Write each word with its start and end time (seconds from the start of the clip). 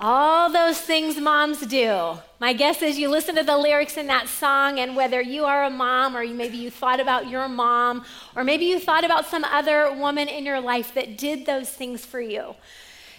All 0.00 0.48
those 0.48 0.80
things 0.80 1.20
moms 1.20 1.60
do. 1.66 2.18
My 2.38 2.52
guess 2.52 2.82
is 2.82 2.98
you 2.98 3.08
listen 3.08 3.34
to 3.34 3.42
the 3.42 3.58
lyrics 3.58 3.96
in 3.96 4.06
that 4.06 4.28
song, 4.28 4.78
and 4.78 4.94
whether 4.94 5.20
you 5.20 5.44
are 5.44 5.64
a 5.64 5.70
mom, 5.70 6.16
or 6.16 6.24
maybe 6.24 6.56
you 6.56 6.70
thought 6.70 7.00
about 7.00 7.28
your 7.28 7.48
mom, 7.48 8.04
or 8.36 8.44
maybe 8.44 8.66
you 8.66 8.78
thought 8.78 9.04
about 9.04 9.26
some 9.26 9.42
other 9.42 9.92
woman 9.92 10.28
in 10.28 10.46
your 10.46 10.60
life 10.60 10.94
that 10.94 11.18
did 11.18 11.46
those 11.46 11.68
things 11.68 12.06
for 12.06 12.20
you. 12.20 12.54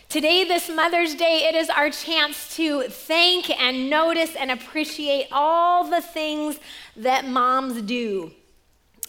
Today, 0.07 0.45
this 0.45 0.69
Mother's 0.69 1.15
Day, 1.15 1.49
it 1.49 1.53
is 1.53 1.69
our 1.69 1.89
chance 1.89 2.55
to 2.55 2.83
thank 2.83 3.49
and 3.49 3.89
notice 3.89 4.33
and 4.35 4.49
appreciate 4.49 5.27
all 5.33 5.83
the 5.83 6.01
things 6.01 6.59
that 6.95 7.27
moms 7.27 7.81
do. 7.81 8.31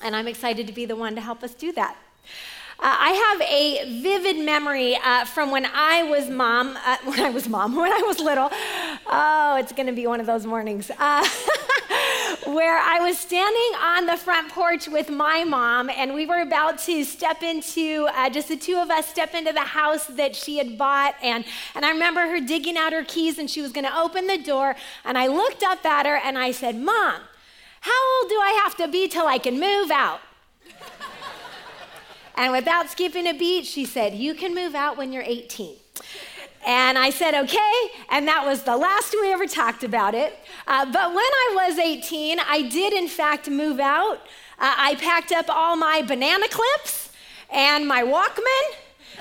And 0.02 0.16
I'm 0.16 0.26
excited 0.26 0.66
to 0.66 0.72
be 0.72 0.86
the 0.86 0.96
one 0.96 1.14
to 1.14 1.20
help 1.20 1.44
us 1.44 1.54
do 1.54 1.70
that. 1.72 1.96
Uh, 2.82 2.96
I 2.98 3.10
have 3.10 3.42
a 3.42 4.00
vivid 4.00 4.38
memory 4.42 4.96
uh, 4.96 5.26
from 5.26 5.50
when 5.50 5.66
I 5.66 6.02
was 6.04 6.30
mom, 6.30 6.78
uh, 6.82 6.96
when 7.04 7.20
I 7.20 7.28
was 7.28 7.46
mom, 7.46 7.76
when 7.76 7.92
I 7.92 8.00
was 8.06 8.18
little. 8.18 8.48
Oh, 9.06 9.56
it's 9.60 9.72
going 9.72 9.86
to 9.86 9.92
be 9.92 10.06
one 10.06 10.18
of 10.18 10.24
those 10.24 10.46
mornings. 10.46 10.90
Uh, 10.98 11.28
where 12.46 12.78
I 12.78 13.00
was 13.00 13.18
standing 13.18 13.78
on 13.82 14.06
the 14.06 14.16
front 14.16 14.50
porch 14.50 14.88
with 14.88 15.10
my 15.10 15.44
mom, 15.44 15.90
and 15.90 16.14
we 16.14 16.24
were 16.24 16.40
about 16.40 16.78
to 16.78 17.04
step 17.04 17.42
into, 17.42 18.08
uh, 18.14 18.30
just 18.30 18.48
the 18.48 18.56
two 18.56 18.76
of 18.76 18.90
us, 18.90 19.06
step 19.06 19.34
into 19.34 19.52
the 19.52 19.60
house 19.60 20.06
that 20.06 20.34
she 20.34 20.56
had 20.56 20.78
bought. 20.78 21.14
And, 21.22 21.44
and 21.74 21.84
I 21.84 21.90
remember 21.90 22.22
her 22.22 22.40
digging 22.40 22.78
out 22.78 22.94
her 22.94 23.04
keys, 23.04 23.38
and 23.38 23.50
she 23.50 23.60
was 23.60 23.72
going 23.72 23.84
to 23.84 23.94
open 23.94 24.26
the 24.26 24.38
door. 24.38 24.74
And 25.04 25.18
I 25.18 25.26
looked 25.26 25.62
up 25.62 25.84
at 25.84 26.06
her 26.06 26.16
and 26.16 26.38
I 26.38 26.50
said, 26.52 26.76
Mom, 26.76 27.20
how 27.80 28.20
old 28.22 28.30
do 28.30 28.36
I 28.36 28.58
have 28.64 28.74
to 28.78 28.88
be 28.88 29.06
till 29.06 29.26
I 29.26 29.36
can 29.36 29.60
move 29.60 29.90
out? 29.90 30.20
And 32.40 32.52
without 32.52 32.88
skipping 32.88 33.26
a 33.26 33.34
beat, 33.34 33.66
she 33.66 33.84
said, 33.84 34.14
You 34.14 34.32
can 34.32 34.54
move 34.54 34.74
out 34.74 34.96
when 34.96 35.12
you're 35.12 35.22
18. 35.22 35.76
And 36.66 36.96
I 36.96 37.10
said, 37.10 37.34
okay. 37.34 37.90
And 38.10 38.26
that 38.28 38.46
was 38.46 38.62
the 38.62 38.78
last 38.78 39.14
we 39.20 39.30
ever 39.30 39.46
talked 39.46 39.84
about 39.84 40.14
it. 40.14 40.38
Uh, 40.66 40.86
but 40.86 41.08
when 41.10 41.18
I 41.18 41.52
was 41.68 41.78
18, 41.78 42.38
I 42.38 42.62
did, 42.62 42.94
in 42.94 43.08
fact, 43.08 43.50
move 43.50 43.78
out. 43.78 44.20
Uh, 44.58 44.74
I 44.74 44.94
packed 44.94 45.32
up 45.32 45.50
all 45.50 45.76
my 45.76 46.00
banana 46.00 46.46
clips 46.48 47.10
and 47.50 47.86
my 47.86 48.02
Walkman 48.02 48.74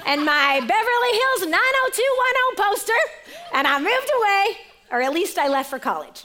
and 0.05 0.23
my 0.23 0.61
Beverly 0.61 1.11
Hills 1.11 1.51
90210 1.51 2.65
poster, 2.65 2.93
and 3.53 3.67
I 3.67 3.79
moved 3.79 4.11
away, 4.17 4.57
or 4.91 5.01
at 5.01 5.13
least 5.13 5.37
I 5.37 5.49
left 5.49 5.69
for 5.69 5.79
college. 5.79 6.23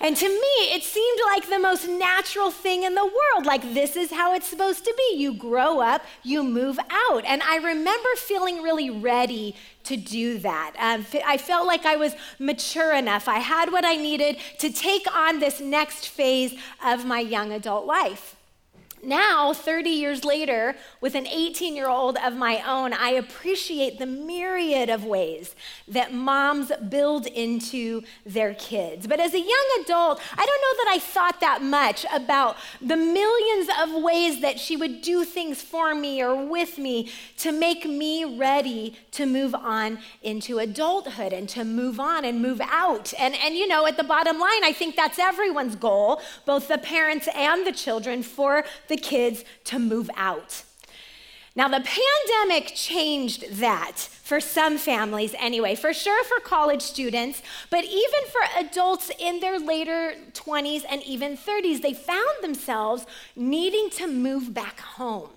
And 0.00 0.16
to 0.16 0.28
me, 0.28 0.74
it 0.74 0.82
seemed 0.82 1.20
like 1.26 1.48
the 1.48 1.58
most 1.58 1.88
natural 1.88 2.50
thing 2.50 2.82
in 2.82 2.94
the 2.94 3.04
world. 3.04 3.46
Like, 3.46 3.74
this 3.74 3.96
is 3.96 4.10
how 4.10 4.34
it's 4.34 4.46
supposed 4.46 4.84
to 4.84 4.94
be. 4.96 5.16
You 5.16 5.34
grow 5.34 5.80
up, 5.80 6.04
you 6.22 6.42
move 6.42 6.78
out. 6.90 7.24
And 7.24 7.42
I 7.42 7.56
remember 7.56 8.08
feeling 8.16 8.62
really 8.62 8.90
ready 8.90 9.54
to 9.84 9.96
do 9.96 10.38
that. 10.38 10.74
Um, 10.78 11.06
I 11.24 11.36
felt 11.38 11.66
like 11.66 11.86
I 11.86 11.96
was 11.96 12.14
mature 12.38 12.92
enough. 12.94 13.28
I 13.28 13.38
had 13.38 13.70
what 13.70 13.84
I 13.84 13.94
needed 13.96 14.36
to 14.58 14.70
take 14.70 15.06
on 15.14 15.40
this 15.40 15.60
next 15.60 16.08
phase 16.08 16.54
of 16.84 17.04
my 17.04 17.20
young 17.20 17.52
adult 17.52 17.86
life. 17.86 18.33
Now, 19.06 19.52
30 19.52 19.90
years 19.90 20.24
later, 20.24 20.74
with 21.00 21.14
an 21.14 21.26
18 21.26 21.76
year 21.76 21.88
old 21.88 22.16
of 22.18 22.34
my 22.34 22.62
own, 22.66 22.92
I 22.92 23.10
appreciate 23.10 23.98
the 23.98 24.06
myriad 24.06 24.88
of 24.88 25.04
ways 25.04 25.54
that 25.88 26.12
moms 26.12 26.72
build 26.88 27.26
into 27.26 28.02
their 28.24 28.54
kids. 28.54 29.06
But 29.06 29.20
as 29.20 29.34
a 29.34 29.38
young 29.38 29.82
adult, 29.82 30.20
I 30.32 30.46
don't 30.46 30.46
know 30.46 30.84
that 30.84 30.92
I 30.94 30.98
thought 30.98 31.40
that 31.40 31.62
much 31.62 32.06
about 32.12 32.56
the 32.80 32.96
millions 32.96 33.68
of 33.80 34.02
ways 34.02 34.40
that 34.40 34.58
she 34.58 34.76
would 34.76 35.02
do 35.02 35.24
things 35.24 35.62
for 35.62 35.94
me 35.94 36.22
or 36.22 36.46
with 36.46 36.78
me 36.78 37.10
to 37.38 37.52
make 37.52 37.84
me 37.84 38.24
ready 38.38 38.96
to 39.12 39.26
move 39.26 39.54
on 39.54 39.98
into 40.22 40.58
adulthood 40.58 41.32
and 41.32 41.48
to 41.50 41.64
move 41.64 42.00
on 42.00 42.24
and 42.24 42.40
move 42.40 42.60
out. 42.62 43.12
And, 43.18 43.34
and 43.34 43.54
you 43.54 43.68
know, 43.68 43.86
at 43.86 43.96
the 43.96 44.04
bottom 44.04 44.38
line, 44.38 44.64
I 44.64 44.72
think 44.72 44.96
that's 44.96 45.18
everyone's 45.18 45.76
goal, 45.76 46.20
both 46.46 46.68
the 46.68 46.78
parents 46.78 47.28
and 47.34 47.66
the 47.66 47.72
children, 47.72 48.22
for 48.22 48.64
the 48.88 48.93
the 48.94 49.00
kids 49.00 49.44
to 49.64 49.78
move 49.78 50.08
out. 50.16 50.62
Now, 51.56 51.68
the 51.68 51.84
pandemic 51.84 52.74
changed 52.74 53.58
that 53.58 53.96
for 53.98 54.40
some 54.40 54.76
families 54.76 55.34
anyway, 55.38 55.76
for 55.76 55.92
sure 55.92 56.24
for 56.24 56.40
college 56.40 56.82
students, 56.82 57.42
but 57.70 57.84
even 57.84 58.20
for 58.32 58.40
adults 58.58 59.10
in 59.20 59.38
their 59.38 59.60
later 59.60 60.14
20s 60.32 60.82
and 60.88 61.02
even 61.04 61.36
30s, 61.36 61.80
they 61.80 61.94
found 61.94 62.42
themselves 62.42 63.06
needing 63.36 63.88
to 63.90 64.08
move 64.08 64.52
back 64.52 64.80
home. 64.80 65.30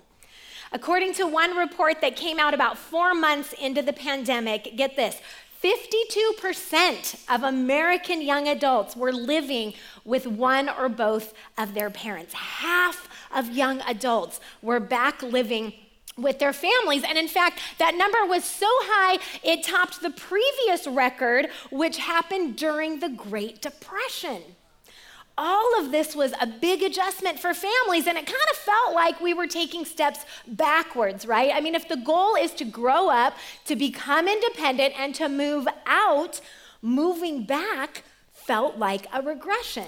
According 0.72 1.14
to 1.14 1.26
one 1.26 1.56
report 1.56 2.00
that 2.00 2.16
came 2.16 2.38
out 2.38 2.52
about 2.52 2.76
four 2.76 3.14
months 3.14 3.52
into 3.52 3.80
the 3.80 3.92
pandemic, 3.92 4.76
get 4.76 4.96
this 4.96 5.20
52% 5.62 7.34
of 7.34 7.42
American 7.42 8.22
young 8.22 8.46
adults 8.46 8.94
were 8.94 9.12
living 9.12 9.74
with 10.04 10.26
one 10.26 10.68
or 10.68 10.88
both 10.88 11.34
of 11.56 11.74
their 11.74 11.90
parents. 11.90 12.32
Half 12.34 13.07
of 13.34 13.50
young 13.50 13.80
adults 13.82 14.40
were 14.62 14.80
back 14.80 15.22
living 15.22 15.72
with 16.16 16.38
their 16.38 16.52
families. 16.52 17.04
And 17.04 17.16
in 17.16 17.28
fact, 17.28 17.60
that 17.78 17.94
number 17.94 18.26
was 18.26 18.44
so 18.44 18.66
high, 18.68 19.18
it 19.42 19.64
topped 19.64 20.02
the 20.02 20.10
previous 20.10 20.86
record, 20.86 21.48
which 21.70 21.98
happened 21.98 22.56
during 22.56 23.00
the 23.00 23.08
Great 23.08 23.62
Depression 23.62 24.42
all 25.38 25.78
of 25.78 25.92
this 25.92 26.16
was 26.16 26.34
a 26.40 26.46
big 26.46 26.82
adjustment 26.82 27.38
for 27.38 27.54
families, 27.54 28.08
and 28.08 28.18
it 28.18 28.26
kind 28.26 28.50
of 28.50 28.56
felt 28.56 28.94
like 28.94 29.20
we 29.20 29.32
were 29.32 29.46
taking 29.46 29.84
steps 29.84 30.26
backwards, 30.48 31.24
right? 31.24 31.52
I 31.54 31.60
mean, 31.60 31.76
if 31.76 31.88
the 31.88 31.96
goal 31.96 32.34
is 32.34 32.52
to 32.54 32.64
grow 32.64 33.08
up, 33.08 33.36
to 33.66 33.76
become 33.76 34.26
independent, 34.26 34.98
and 34.98 35.14
to 35.14 35.28
move 35.28 35.68
out, 35.86 36.40
moving 36.82 37.44
back 37.44 38.02
felt 38.32 38.78
like 38.78 39.06
a 39.12 39.22
regression. 39.22 39.86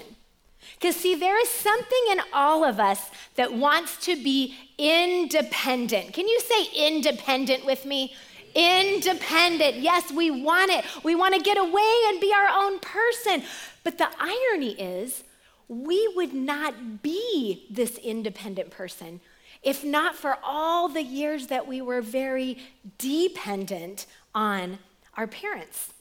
Because, 0.81 0.95
see, 0.95 1.13
there 1.13 1.39
is 1.39 1.47
something 1.47 2.05
in 2.09 2.21
all 2.33 2.63
of 2.63 2.79
us 2.79 3.11
that 3.35 3.53
wants 3.53 3.97
to 4.05 4.15
be 4.15 4.55
independent. 4.79 6.11
Can 6.11 6.27
you 6.27 6.39
say 6.39 6.87
independent 6.87 7.67
with 7.67 7.85
me? 7.85 8.15
Independent. 8.55 9.77
Yes, 9.77 10.11
we 10.11 10.31
want 10.31 10.71
it. 10.71 10.83
We 11.03 11.13
want 11.13 11.35
to 11.35 11.39
get 11.39 11.59
away 11.59 11.93
and 12.07 12.19
be 12.19 12.33
our 12.33 12.49
own 12.49 12.79
person. 12.79 13.43
But 13.83 13.99
the 13.99 14.09
irony 14.19 14.71
is, 14.71 15.23
we 15.67 16.11
would 16.15 16.33
not 16.33 17.03
be 17.03 17.67
this 17.69 17.97
independent 17.99 18.71
person 18.71 19.21
if 19.63 19.83
not 19.83 20.15
for 20.15 20.37
all 20.43 20.89
the 20.89 21.03
years 21.03 21.47
that 21.47 21.67
we 21.67 21.81
were 21.81 22.01
very 22.01 22.57
dependent 22.97 24.07
on 24.33 24.79
our 25.15 25.27
parents. 25.27 25.93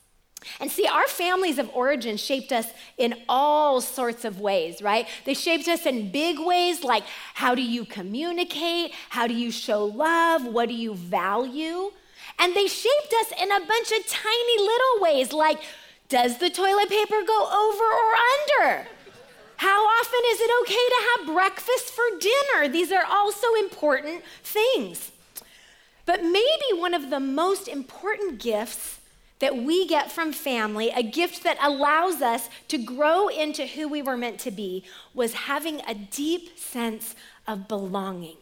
And 0.58 0.70
see, 0.70 0.86
our 0.86 1.06
families 1.06 1.58
of 1.58 1.70
origin 1.74 2.16
shaped 2.16 2.52
us 2.52 2.66
in 2.96 3.14
all 3.28 3.80
sorts 3.80 4.24
of 4.24 4.40
ways, 4.40 4.80
right? 4.80 5.06
They 5.24 5.34
shaped 5.34 5.68
us 5.68 5.86
in 5.86 6.10
big 6.10 6.38
ways 6.38 6.82
like 6.82 7.04
how 7.34 7.54
do 7.54 7.62
you 7.62 7.84
communicate? 7.84 8.92
How 9.10 9.26
do 9.26 9.34
you 9.34 9.50
show 9.50 9.84
love? 9.84 10.44
What 10.44 10.68
do 10.68 10.74
you 10.74 10.94
value? 10.94 11.92
And 12.38 12.54
they 12.54 12.66
shaped 12.66 13.14
us 13.20 13.32
in 13.40 13.50
a 13.52 13.60
bunch 13.60 13.92
of 13.92 14.06
tiny 14.06 14.58
little 14.58 15.00
ways 15.00 15.32
like 15.32 15.60
does 16.08 16.38
the 16.38 16.50
toilet 16.50 16.88
paper 16.88 17.22
go 17.24 17.44
over 17.44 17.84
or 17.84 18.14
under? 18.66 18.88
How 19.56 19.84
often 19.84 20.20
is 20.28 20.40
it 20.40 20.50
okay 20.62 20.74
to 20.74 21.06
have 21.10 21.34
breakfast 21.34 21.90
for 21.90 22.02
dinner? 22.18 22.66
These 22.66 22.90
are 22.90 23.04
also 23.04 23.46
important 23.58 24.24
things. 24.42 25.12
But 26.06 26.22
maybe 26.24 26.72
one 26.72 26.94
of 26.94 27.10
the 27.10 27.20
most 27.20 27.68
important 27.68 28.40
gifts 28.40 28.99
that 29.40 29.56
we 29.56 29.86
get 29.86 30.12
from 30.12 30.32
family, 30.32 30.90
a 30.94 31.02
gift 31.02 31.42
that 31.42 31.58
allows 31.60 32.22
us 32.22 32.48
to 32.68 32.78
grow 32.78 33.28
into 33.28 33.66
who 33.66 33.88
we 33.88 34.02
were 34.02 34.16
meant 34.16 34.38
to 34.40 34.50
be, 34.50 34.84
was 35.12 35.32
having 35.34 35.80
a 35.86 35.94
deep 35.94 36.58
sense 36.58 37.14
of 37.46 37.66
belonging. 37.66 38.36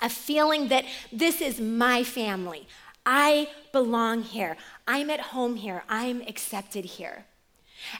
A 0.00 0.08
feeling 0.08 0.68
that 0.68 0.84
this 1.12 1.40
is 1.40 1.60
my 1.60 2.02
family. 2.02 2.66
I 3.06 3.48
belong 3.72 4.22
here. 4.22 4.56
I'm 4.88 5.10
at 5.10 5.20
home 5.20 5.56
here. 5.56 5.84
I'm 5.88 6.22
accepted 6.22 6.84
here. 6.84 7.26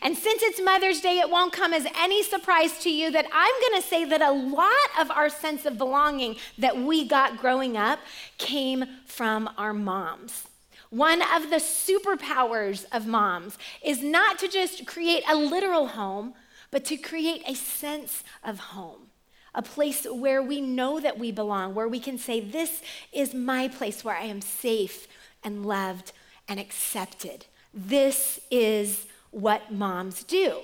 And 0.01 0.17
since 0.17 0.43
it's 0.43 0.63
Mother's 0.63 1.01
Day, 1.01 1.19
it 1.19 1.29
won't 1.29 1.53
come 1.53 1.75
as 1.75 1.87
any 1.99 2.23
surprise 2.23 2.79
to 2.81 2.91
you 2.91 3.11
that 3.11 3.27
I'm 3.33 3.71
going 3.71 3.83
to 3.83 3.87
say 3.87 4.05
that 4.07 4.23
a 4.23 4.33
lot 4.33 4.73
of 4.99 5.11
our 5.11 5.29
sense 5.29 5.67
of 5.67 5.77
belonging 5.77 6.37
that 6.57 6.79
we 6.79 7.07
got 7.07 7.39
growing 7.39 7.77
up 7.77 7.99
came 8.39 8.87
from 9.05 9.51
our 9.59 9.75
moms. 9.75 10.47
One 10.95 11.23
of 11.23 11.51
the 11.51 11.57
superpowers 11.57 12.85
of 12.93 13.05
moms 13.05 13.59
is 13.83 14.01
not 14.01 14.39
to 14.39 14.47
just 14.47 14.87
create 14.87 15.25
a 15.29 15.35
literal 15.35 15.89
home, 15.89 16.35
but 16.71 16.85
to 16.85 16.97
create 16.97 17.43
a 17.49 17.57
sense 17.57 18.23
of 18.45 18.61
home, 18.61 19.09
a 19.57 19.61
place 19.61 20.07
where 20.09 20.41
we 20.41 20.61
know 20.61 21.01
that 21.01 21.19
we 21.19 21.33
belong, 21.33 21.75
where 21.75 21.89
we 21.89 21.99
can 21.99 22.17
say, 22.17 22.39
This 22.39 22.81
is 23.13 23.35
my 23.35 23.67
place 23.67 24.05
where 24.05 24.17
I 24.17 24.27
am 24.27 24.41
safe 24.41 25.09
and 25.43 25.67
loved 25.67 26.13
and 26.47 26.61
accepted. 26.61 27.47
This 27.73 28.39
is 28.49 29.07
what 29.33 29.73
moms 29.73 30.23
do. 30.23 30.61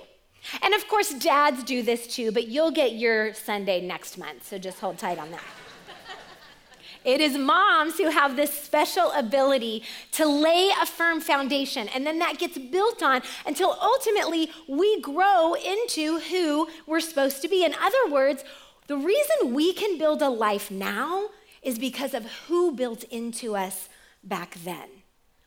And 0.61 0.73
of 0.73 0.87
course, 0.87 1.13
dads 1.13 1.61
do 1.65 1.83
this 1.83 2.07
too, 2.07 2.31
but 2.31 2.47
you'll 2.47 2.71
get 2.71 2.93
your 2.93 3.33
Sunday 3.33 3.85
next 3.85 4.17
month, 4.17 4.47
so 4.47 4.57
just 4.57 4.79
hold 4.79 4.97
tight 4.97 5.19
on 5.19 5.31
that. 5.31 5.43
It 7.03 7.19
is 7.19 7.37
moms 7.37 7.97
who 7.97 8.09
have 8.09 8.35
this 8.35 8.53
special 8.53 9.11
ability 9.11 9.83
to 10.13 10.25
lay 10.27 10.69
a 10.81 10.85
firm 10.85 11.19
foundation, 11.19 11.87
and 11.89 12.05
then 12.05 12.19
that 12.19 12.37
gets 12.37 12.57
built 12.57 13.01
on 13.01 13.21
until 13.45 13.77
ultimately 13.81 14.51
we 14.67 15.01
grow 15.01 15.55
into 15.55 16.19
who 16.19 16.67
we're 16.85 16.99
supposed 16.99 17.41
to 17.41 17.47
be. 17.47 17.63
In 17.63 17.73
other 17.73 18.11
words, 18.11 18.43
the 18.87 18.97
reason 18.97 19.53
we 19.53 19.73
can 19.73 19.97
build 19.97 20.21
a 20.21 20.29
life 20.29 20.69
now 20.69 21.29
is 21.63 21.79
because 21.79 22.13
of 22.13 22.25
who 22.47 22.71
built 22.71 23.03
into 23.05 23.55
us 23.55 23.89
back 24.23 24.57
then. 24.63 24.89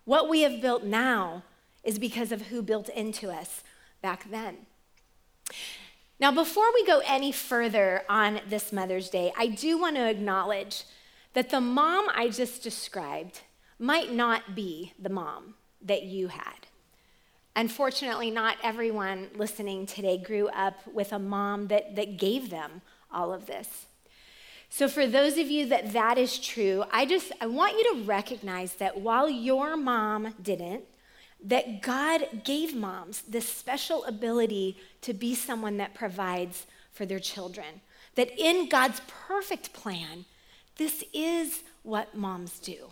What 0.04 0.28
we 0.28 0.42
have 0.42 0.60
built 0.60 0.84
now 0.84 1.42
is 1.82 1.98
because 1.98 2.32
of 2.32 2.42
who 2.48 2.62
built 2.62 2.88
into 2.88 3.30
us 3.30 3.62
back 4.02 4.30
then. 4.30 4.66
Now, 6.18 6.30
before 6.30 6.72
we 6.72 6.86
go 6.86 7.02
any 7.06 7.32
further 7.32 8.02
on 8.08 8.40
this 8.48 8.72
Mother's 8.72 9.10
Day, 9.10 9.32
I 9.36 9.48
do 9.48 9.78
want 9.78 9.96
to 9.96 10.08
acknowledge 10.08 10.84
that 11.34 11.50
the 11.50 11.60
mom 11.60 12.06
I 12.14 12.28
just 12.28 12.62
described 12.62 13.42
might 13.78 14.12
not 14.12 14.54
be 14.54 14.92
the 14.98 15.08
mom 15.10 15.54
that 15.82 16.04
you 16.04 16.28
had. 16.28 16.66
Unfortunately, 17.56 18.30
not 18.30 18.56
everyone 18.62 19.28
listening 19.36 19.86
today 19.86 20.18
grew 20.18 20.48
up 20.48 20.86
with 20.92 21.12
a 21.12 21.18
mom 21.18 21.68
that, 21.68 21.94
that 21.94 22.16
gave 22.18 22.50
them 22.50 22.82
all 23.12 23.32
of 23.32 23.46
this. 23.46 23.86
So, 24.68 24.88
for 24.88 25.06
those 25.06 25.38
of 25.38 25.48
you 25.48 25.66
that 25.66 25.92
that 25.92 26.18
is 26.18 26.38
true, 26.38 26.84
I 26.90 27.06
just 27.06 27.30
I 27.40 27.46
want 27.46 27.78
you 27.78 27.94
to 27.94 28.02
recognize 28.02 28.74
that 28.74 29.00
while 29.00 29.28
your 29.28 29.76
mom 29.76 30.34
didn't, 30.42 30.84
that 31.44 31.80
God 31.80 32.42
gave 32.42 32.74
moms 32.74 33.22
this 33.22 33.48
special 33.48 34.04
ability 34.04 34.76
to 35.02 35.12
be 35.12 35.34
someone 35.36 35.76
that 35.76 35.94
provides 35.94 36.66
for 36.90 37.06
their 37.06 37.20
children. 37.20 37.82
That 38.16 38.30
in 38.36 38.68
God's 38.68 39.00
perfect 39.28 39.72
plan, 39.72 40.24
this 40.76 41.04
is 41.12 41.62
what 41.82 42.16
moms 42.16 42.58
do. 42.58 42.88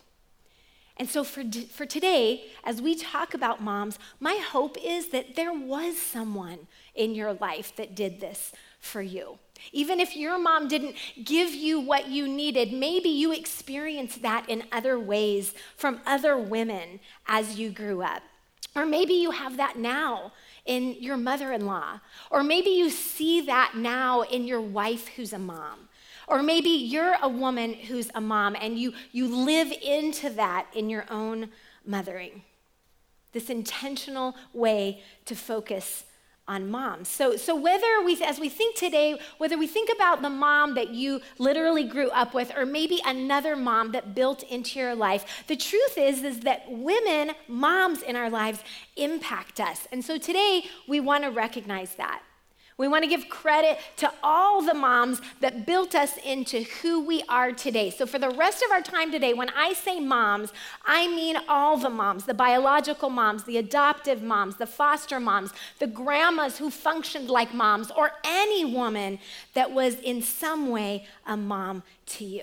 And 0.98 1.08
so, 1.08 1.24
for, 1.24 1.42
for 1.70 1.86
today, 1.86 2.44
as 2.64 2.82
we 2.82 2.94
talk 2.94 3.34
about 3.34 3.62
moms, 3.62 3.98
my 4.20 4.34
hope 4.34 4.76
is 4.82 5.08
that 5.08 5.36
there 5.36 5.52
was 5.52 5.96
someone 5.96 6.68
in 6.94 7.14
your 7.14 7.32
life 7.32 7.74
that 7.76 7.96
did 7.96 8.20
this 8.20 8.52
for 8.78 9.00
you. 9.00 9.38
Even 9.72 10.00
if 10.00 10.16
your 10.16 10.38
mom 10.38 10.68
didn't 10.68 10.96
give 11.24 11.54
you 11.54 11.80
what 11.80 12.08
you 12.08 12.28
needed, 12.28 12.72
maybe 12.72 13.08
you 13.08 13.32
experienced 13.32 14.22
that 14.22 14.48
in 14.48 14.64
other 14.70 14.98
ways 14.98 15.54
from 15.76 16.00
other 16.04 16.36
women 16.36 17.00
as 17.26 17.58
you 17.58 17.70
grew 17.70 18.02
up. 18.02 18.22
Or 18.74 18.84
maybe 18.86 19.14
you 19.14 19.30
have 19.30 19.56
that 19.56 19.78
now 19.78 20.32
in 20.64 20.96
your 21.00 21.16
mother 21.16 21.52
in 21.52 21.66
law. 21.66 22.00
Or 22.30 22.42
maybe 22.42 22.70
you 22.70 22.90
see 22.90 23.40
that 23.42 23.72
now 23.76 24.22
in 24.22 24.44
your 24.44 24.60
wife 24.60 25.08
who's 25.08 25.32
a 25.32 25.38
mom. 25.38 25.88
Or 26.32 26.42
maybe 26.42 26.70
you're 26.70 27.14
a 27.20 27.28
woman 27.28 27.74
who's 27.74 28.10
a 28.14 28.20
mom 28.22 28.56
and 28.58 28.78
you, 28.78 28.94
you 29.12 29.28
live 29.28 29.70
into 29.70 30.30
that 30.30 30.66
in 30.74 30.88
your 30.88 31.04
own 31.10 31.50
mothering. 31.84 32.40
This 33.32 33.50
intentional 33.50 34.34
way 34.54 35.02
to 35.26 35.36
focus 35.36 36.06
on 36.48 36.70
moms. 36.70 37.10
So, 37.10 37.36
so 37.36 37.54
whether 37.54 38.02
we, 38.02 38.18
as 38.22 38.40
we 38.40 38.48
think 38.48 38.76
today, 38.76 39.20
whether 39.36 39.58
we 39.58 39.66
think 39.66 39.90
about 39.94 40.22
the 40.22 40.30
mom 40.30 40.74
that 40.74 40.88
you 40.88 41.20
literally 41.36 41.84
grew 41.84 42.08
up 42.08 42.32
with, 42.32 42.50
or 42.56 42.64
maybe 42.64 43.02
another 43.04 43.54
mom 43.54 43.92
that 43.92 44.14
built 44.14 44.42
into 44.44 44.78
your 44.78 44.94
life, 44.94 45.44
the 45.48 45.56
truth 45.56 45.98
is, 45.98 46.22
is 46.22 46.40
that 46.40 46.64
women, 46.66 47.32
moms 47.46 48.00
in 48.00 48.16
our 48.16 48.30
lives, 48.30 48.60
impact 48.96 49.60
us. 49.60 49.86
And 49.92 50.02
so 50.02 50.16
today 50.16 50.64
we 50.88 50.98
want 50.98 51.24
to 51.24 51.30
recognize 51.30 51.94
that. 51.96 52.22
We 52.82 52.88
want 52.88 53.04
to 53.04 53.08
give 53.08 53.28
credit 53.28 53.78
to 53.98 54.12
all 54.24 54.60
the 54.60 54.74
moms 54.74 55.20
that 55.38 55.66
built 55.66 55.94
us 55.94 56.16
into 56.16 56.64
who 56.64 57.06
we 57.06 57.22
are 57.28 57.52
today. 57.52 57.90
So, 57.90 58.06
for 58.06 58.18
the 58.18 58.30
rest 58.30 58.60
of 58.60 58.72
our 58.72 58.82
time 58.82 59.12
today, 59.12 59.34
when 59.34 59.50
I 59.50 59.72
say 59.72 60.00
moms, 60.00 60.52
I 60.84 61.06
mean 61.06 61.36
all 61.48 61.76
the 61.76 61.88
moms 61.88 62.24
the 62.24 62.34
biological 62.34 63.08
moms, 63.08 63.44
the 63.44 63.56
adoptive 63.56 64.20
moms, 64.20 64.56
the 64.56 64.66
foster 64.66 65.20
moms, 65.20 65.52
the 65.78 65.86
grandmas 65.86 66.58
who 66.58 66.70
functioned 66.70 67.30
like 67.30 67.54
moms, 67.54 67.92
or 67.92 68.14
any 68.24 68.64
woman 68.64 69.20
that 69.54 69.70
was 69.70 69.94
in 70.00 70.20
some 70.20 70.68
way 70.68 71.06
a 71.24 71.36
mom 71.36 71.84
to 72.06 72.24
you. 72.24 72.42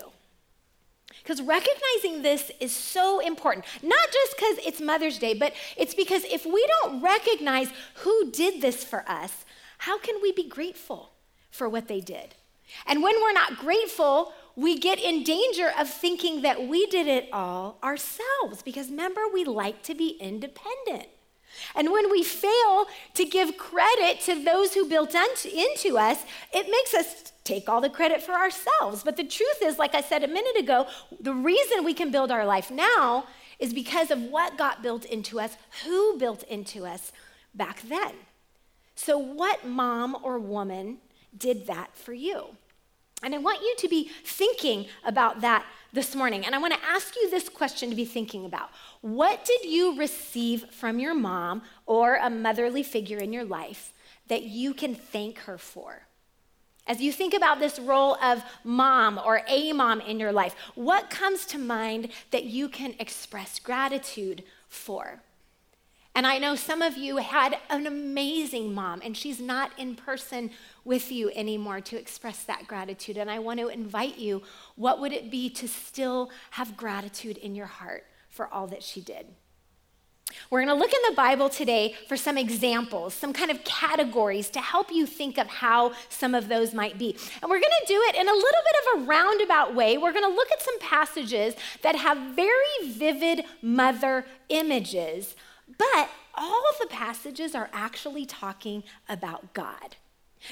Because 1.22 1.42
recognizing 1.42 2.22
this 2.22 2.50
is 2.62 2.74
so 2.74 3.20
important, 3.20 3.66
not 3.84 4.08
just 4.14 4.38
because 4.38 4.58
it's 4.66 4.80
Mother's 4.80 5.20
Day, 5.20 5.34
but 5.34 5.52
it's 5.76 5.94
because 5.94 6.24
if 6.24 6.46
we 6.46 6.66
don't 6.82 7.02
recognize 7.02 7.68
who 7.96 8.32
did 8.32 8.62
this 8.62 8.86
for 8.86 9.04
us, 9.06 9.44
how 9.80 9.98
can 9.98 10.22
we 10.22 10.32
be 10.32 10.48
grateful 10.48 11.12
for 11.52 11.68
what 11.68 11.88
they 11.88 12.02
did? 12.02 12.36
And 12.86 13.02
when 13.02 13.16
we're 13.22 13.34
not 13.34 13.58
grateful, 13.58 14.34
we 14.56 14.78
get 14.78 15.00
in 15.00 15.24
danger 15.24 15.72
of 15.78 15.90
thinking 15.90 16.42
that 16.42 16.68
we 16.68 16.86
did 16.88 17.08
it 17.08 17.30
all 17.32 17.80
ourselves 17.84 18.62
because 18.64 18.90
remember, 18.90 19.22
we 19.34 19.44
like 19.46 19.82
to 19.84 19.96
be 19.96 20.18
independent. 20.20 21.08
And 21.76 21.92
when 21.92 22.12
we 22.12 22.24
fail 22.24 22.88
to 23.16 23.26
give 23.26 23.58
credit 23.58 24.20
to 24.22 24.44
those 24.44 24.74
who 24.74 24.88
built 24.88 25.16
into 25.16 25.98
us, 25.98 26.24
it 26.54 26.70
makes 26.70 26.94
us 26.94 27.32
take 27.44 27.68
all 27.68 27.82
the 27.82 27.90
credit 27.90 28.22
for 28.22 28.34
ourselves. 28.34 29.04
But 29.04 29.18
the 29.18 29.24
truth 29.24 29.62
is, 29.64 29.80
like 29.80 29.96
I 29.96 30.02
said 30.02 30.24
a 30.24 30.28
minute 30.28 30.58
ago, 30.58 30.88
the 31.20 31.34
reason 31.34 31.84
we 31.84 31.94
can 31.94 32.12
build 32.12 32.32
our 32.32 32.46
life 32.46 32.70
now 32.70 33.26
is 33.60 33.74
because 33.74 34.12
of 34.12 34.22
what 34.24 34.58
got 34.58 34.84
built 34.84 35.06
into 35.06 35.40
us, 35.40 35.56
who 35.86 36.18
built 36.18 36.44
into 36.44 36.86
us 36.86 37.12
back 37.56 37.82
then. 37.82 38.14
So, 39.02 39.18
what 39.18 39.66
mom 39.66 40.18
or 40.24 40.38
woman 40.40 40.98
did 41.36 41.68
that 41.68 41.96
for 41.96 42.12
you? 42.12 42.48
And 43.24 43.34
I 43.34 43.38
want 43.38 43.62
you 43.62 43.74
to 43.78 43.88
be 43.88 44.10
thinking 44.26 44.88
about 45.06 45.40
that 45.40 45.66
this 45.94 46.16
morning. 46.16 46.46
And 46.46 46.54
I 46.54 46.58
want 46.58 46.74
to 46.74 46.86
ask 46.86 47.16
you 47.16 47.30
this 47.30 47.48
question 47.48 47.90
to 47.92 47.96
be 47.96 48.04
thinking 48.04 48.44
about 48.44 48.72
What 49.00 49.46
did 49.46 49.64
you 49.64 49.98
receive 49.98 50.66
from 50.72 51.00
your 51.00 51.16
mom 51.16 51.62
or 51.86 52.16
a 52.16 52.30
motherly 52.30 52.84
figure 52.84 53.20
in 53.20 53.32
your 53.32 53.46
life 53.46 53.94
that 54.28 54.44
you 54.44 54.74
can 54.74 54.96
thank 54.96 55.40
her 55.40 55.58
for? 55.58 56.02
As 56.86 57.00
you 57.00 57.14
think 57.14 57.34
about 57.34 57.60
this 57.60 57.80
role 57.80 58.16
of 58.22 58.44
mom 58.66 59.18
or 59.24 59.44
a 59.48 59.72
mom 59.72 60.02
in 60.02 60.20
your 60.20 60.34
life, 60.34 60.56
what 60.76 61.10
comes 61.10 61.46
to 61.46 61.58
mind 61.58 62.10
that 62.32 62.44
you 62.44 62.68
can 62.68 62.96
express 63.00 63.60
gratitude 63.60 64.44
for? 64.68 65.22
And 66.16 66.26
I 66.28 66.38
know 66.38 66.56
some 66.56 66.82
of 66.82 66.98
you 66.98 67.18
had 67.18 67.58
an 67.70 67.88
amazing 67.88 68.74
mom, 68.74 69.02
and 69.04 69.16
she's 69.16 69.40
not 69.40 69.72
in 69.78 69.96
person 69.96 70.50
with 70.84 71.12
you 71.12 71.32
anymore 71.32 71.82
to 71.82 71.98
express 71.98 72.44
that 72.44 72.68
gratitude. 72.68 73.16
And 73.16 73.30
I 73.30 73.40
want 73.40 73.60
to 73.60 73.68
invite 73.68 74.18
you 74.18 74.42
what 74.76 75.00
would 75.00 75.14
it 75.14 75.32
be 75.32 75.50
to 75.52 75.68
still 75.68 76.32
have 76.52 76.76
gratitude 76.76 77.38
in 77.38 77.56
your 77.56 77.68
heart 77.68 78.06
for 78.30 78.48
all 78.48 78.68
that 78.68 78.84
she 78.84 79.02
did? 79.02 79.28
We're 80.50 80.64
going 80.64 80.76
to 80.76 80.80
look 80.80 80.94
in 80.94 81.00
the 81.10 81.16
Bible 81.16 81.50
today 81.50 81.96
for 82.08 82.16
some 82.16 82.38
examples, 82.38 83.14
some 83.14 83.34
kind 83.34 83.52
of 83.52 83.64
categories 83.64 84.50
to 84.52 84.60
help 84.60 84.92
you 84.92 85.06
think 85.06 85.38
of 85.38 85.48
how 85.48 85.94
some 86.10 86.36
of 86.36 86.50
those 86.50 86.74
might 86.74 86.98
be. 86.98 87.16
And 87.42 87.50
we're 87.50 87.60
going 87.60 87.64
to 87.82 87.88
do 87.88 88.00
it 88.08 88.16
in 88.16 88.28
a 88.28 88.32
little 88.32 88.42
bit 88.42 88.76
of 88.82 89.02
a 89.02 89.06
roundabout 89.06 89.76
way. 89.76 89.98
We're 89.98 90.14
going 90.14 90.30
to 90.30 90.36
look 90.36 90.52
at 90.52 90.62
some 90.62 90.80
passages 90.80 91.56
that 91.82 91.96
have 91.96 92.36
very 92.36 92.54
vivid 92.88 93.46
mother 93.62 94.26
images 94.50 95.36
but 95.78 96.10
all 96.36 96.64
the 96.80 96.88
passages 96.88 97.56
are 97.56 97.70
actually 97.74 98.26
talking 98.26 98.84
about 99.08 99.54
God. 99.54 99.96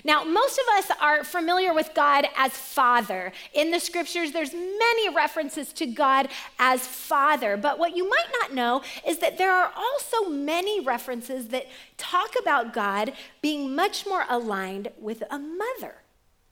Now, 0.04 0.24
most 0.24 0.60
of 0.60 0.66
us 0.78 0.98
are 1.02 1.24
familiar 1.24 1.74
with 1.74 1.92
God 1.96 2.28
as 2.36 2.52
Father. 2.52 3.32
In 3.54 3.72
the 3.72 3.80
scriptures, 3.80 4.34
there's 4.34 4.54
many 4.54 5.16
references 5.16 5.72
to 5.74 5.86
God 5.86 6.28
as 6.60 6.86
Father. 6.86 7.56
But 7.56 7.80
what 7.80 7.96
you 7.96 8.08
might 8.08 8.28
not 8.42 8.54
know 8.54 8.82
is 9.08 9.20
that 9.20 9.38
there 9.38 9.54
are 9.54 9.72
also 9.76 10.30
many 10.30 10.82
references 10.82 11.48
that 11.50 11.68
talk 11.98 12.36
about 12.40 12.74
God 12.74 13.14
being 13.42 13.76
much 13.76 14.06
more 14.06 14.26
aligned 14.30 14.90
with 15.00 15.24
a 15.32 15.40
mother. 15.40 15.96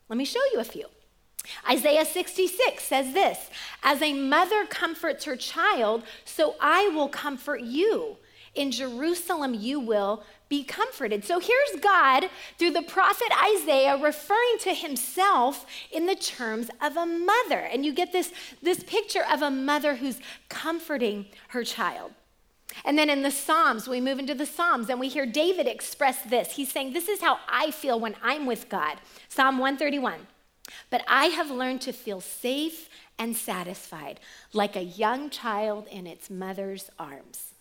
Let 0.07 0.17
me 0.17 0.25
show 0.25 0.41
you 0.53 0.59
a 0.59 0.63
few. 0.63 0.85
Isaiah 1.69 2.05
66 2.05 2.83
says 2.83 3.13
this 3.13 3.49
As 3.83 4.01
a 4.01 4.13
mother 4.13 4.65
comforts 4.65 5.25
her 5.25 5.35
child, 5.35 6.03
so 6.23 6.55
I 6.61 6.87
will 6.87 7.09
comfort 7.09 7.61
you. 7.61 8.17
In 8.55 8.71
Jerusalem 8.71 9.53
you 9.53 9.79
will 9.79 10.23
be 10.47 10.63
comforted. 10.63 11.25
So 11.25 11.39
here's 11.39 11.81
God 11.81 12.29
through 12.57 12.71
the 12.71 12.81
prophet 12.81 13.27
Isaiah 13.55 13.97
referring 13.97 14.57
to 14.61 14.73
himself 14.73 15.65
in 15.91 16.05
the 16.05 16.15
terms 16.15 16.69
of 16.81 16.95
a 16.95 17.05
mother. 17.05 17.59
And 17.59 17.85
you 17.85 17.93
get 17.93 18.11
this, 18.11 18.31
this 18.61 18.83
picture 18.83 19.23
of 19.31 19.41
a 19.41 19.49
mother 19.49 19.95
who's 19.95 20.19
comforting 20.49 21.25
her 21.49 21.63
child. 21.63 22.11
And 22.83 22.97
then 22.97 23.09
in 23.09 23.21
the 23.21 23.31
Psalms, 23.31 23.87
we 23.87 24.01
move 24.01 24.19
into 24.19 24.35
the 24.35 24.45
Psalms 24.45 24.89
and 24.89 24.99
we 24.99 25.07
hear 25.07 25.25
David 25.25 25.67
express 25.67 26.21
this. 26.23 26.53
He's 26.53 26.71
saying, 26.71 26.93
This 26.93 27.07
is 27.07 27.21
how 27.21 27.39
I 27.47 27.71
feel 27.71 27.99
when 27.99 28.15
I'm 28.21 28.45
with 28.45 28.69
God. 28.69 28.97
Psalm 29.29 29.57
131. 29.57 30.27
But 30.89 31.03
I 31.07 31.27
have 31.27 31.51
learned 31.51 31.81
to 31.81 31.93
feel 31.93 32.21
safe 32.21 32.89
and 33.17 33.35
satisfied, 33.35 34.19
like 34.51 34.75
a 34.75 34.83
young 34.83 35.29
child 35.29 35.87
in 35.89 36.05
its 36.07 36.29
mother's 36.29 36.89
arms. 36.99 37.53